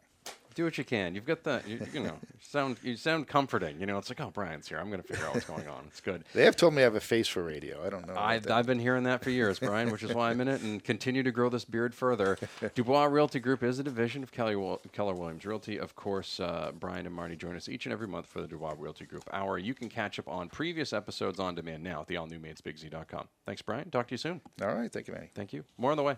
Do 0.59 0.65
what 0.65 0.77
you 0.77 0.83
can. 0.83 1.15
You've 1.15 1.25
got 1.25 1.45
the, 1.45 1.61
you, 1.65 1.79
you 1.93 2.03
know, 2.03 2.17
sound 2.41 2.79
you 2.83 2.97
sound 2.97 3.29
comforting. 3.29 3.79
You 3.79 3.85
know, 3.85 3.97
it's 3.97 4.09
like, 4.09 4.19
oh, 4.19 4.29
Brian's 4.29 4.67
here. 4.67 4.77
I'm 4.77 4.89
going 4.89 5.01
to 5.01 5.07
figure 5.07 5.25
out 5.25 5.33
what's 5.33 5.45
going 5.45 5.69
on. 5.69 5.85
It's 5.87 6.01
good. 6.01 6.25
They 6.33 6.43
have 6.43 6.57
told 6.57 6.73
me 6.73 6.81
I 6.81 6.83
have 6.83 6.95
a 6.95 6.99
face 6.99 7.29
for 7.29 7.41
radio. 7.41 7.81
I 7.81 7.89
don't 7.89 8.05
know. 8.05 8.13
I. 8.13 8.41
I've 8.51 8.65
been 8.65 8.77
hearing 8.77 9.03
that 9.03 9.23
for 9.23 9.29
years, 9.29 9.57
Brian, 9.57 9.89
which 9.89 10.03
is 10.03 10.13
why 10.13 10.31
I'm 10.31 10.41
in 10.41 10.49
it 10.49 10.61
and 10.61 10.83
continue 10.83 11.23
to 11.23 11.31
grow 11.31 11.47
this 11.47 11.63
beard 11.63 11.95
further. 11.95 12.37
DuBois 12.75 13.05
Realty 13.05 13.39
Group 13.39 13.63
is 13.63 13.79
a 13.79 13.83
division 13.83 14.21
of 14.21 14.33
Kelly 14.33 14.53
Keller 14.91 15.13
Williams 15.13 15.45
Realty. 15.45 15.79
Of 15.79 15.95
course, 15.95 16.41
uh, 16.41 16.73
Brian 16.77 17.05
and 17.05 17.15
Marty 17.15 17.37
join 17.37 17.55
us 17.55 17.69
each 17.69 17.85
and 17.85 17.93
every 17.93 18.09
month 18.09 18.25
for 18.25 18.41
the 18.41 18.47
DuBois 18.47 18.75
Realty 18.77 19.05
Group 19.05 19.29
Hour. 19.31 19.59
You 19.59 19.73
can 19.73 19.87
catch 19.87 20.19
up 20.19 20.27
on 20.27 20.49
previous 20.49 20.91
episodes 20.91 21.39
on 21.39 21.55
demand 21.55 21.83
now 21.83 22.01
at 22.01 22.07
the 22.07 22.15
allnewmainsbigz.com. 22.15 23.29
Thanks, 23.45 23.61
Brian. 23.61 23.89
Talk 23.91 24.09
to 24.09 24.13
you 24.13 24.17
soon. 24.17 24.41
All 24.61 24.75
right, 24.75 24.91
thank 24.91 25.07
you, 25.07 25.13
Manny. 25.13 25.29
Thank 25.33 25.53
you. 25.53 25.63
More 25.77 25.91
on 25.91 25.97
the 25.97 26.03
way. 26.03 26.17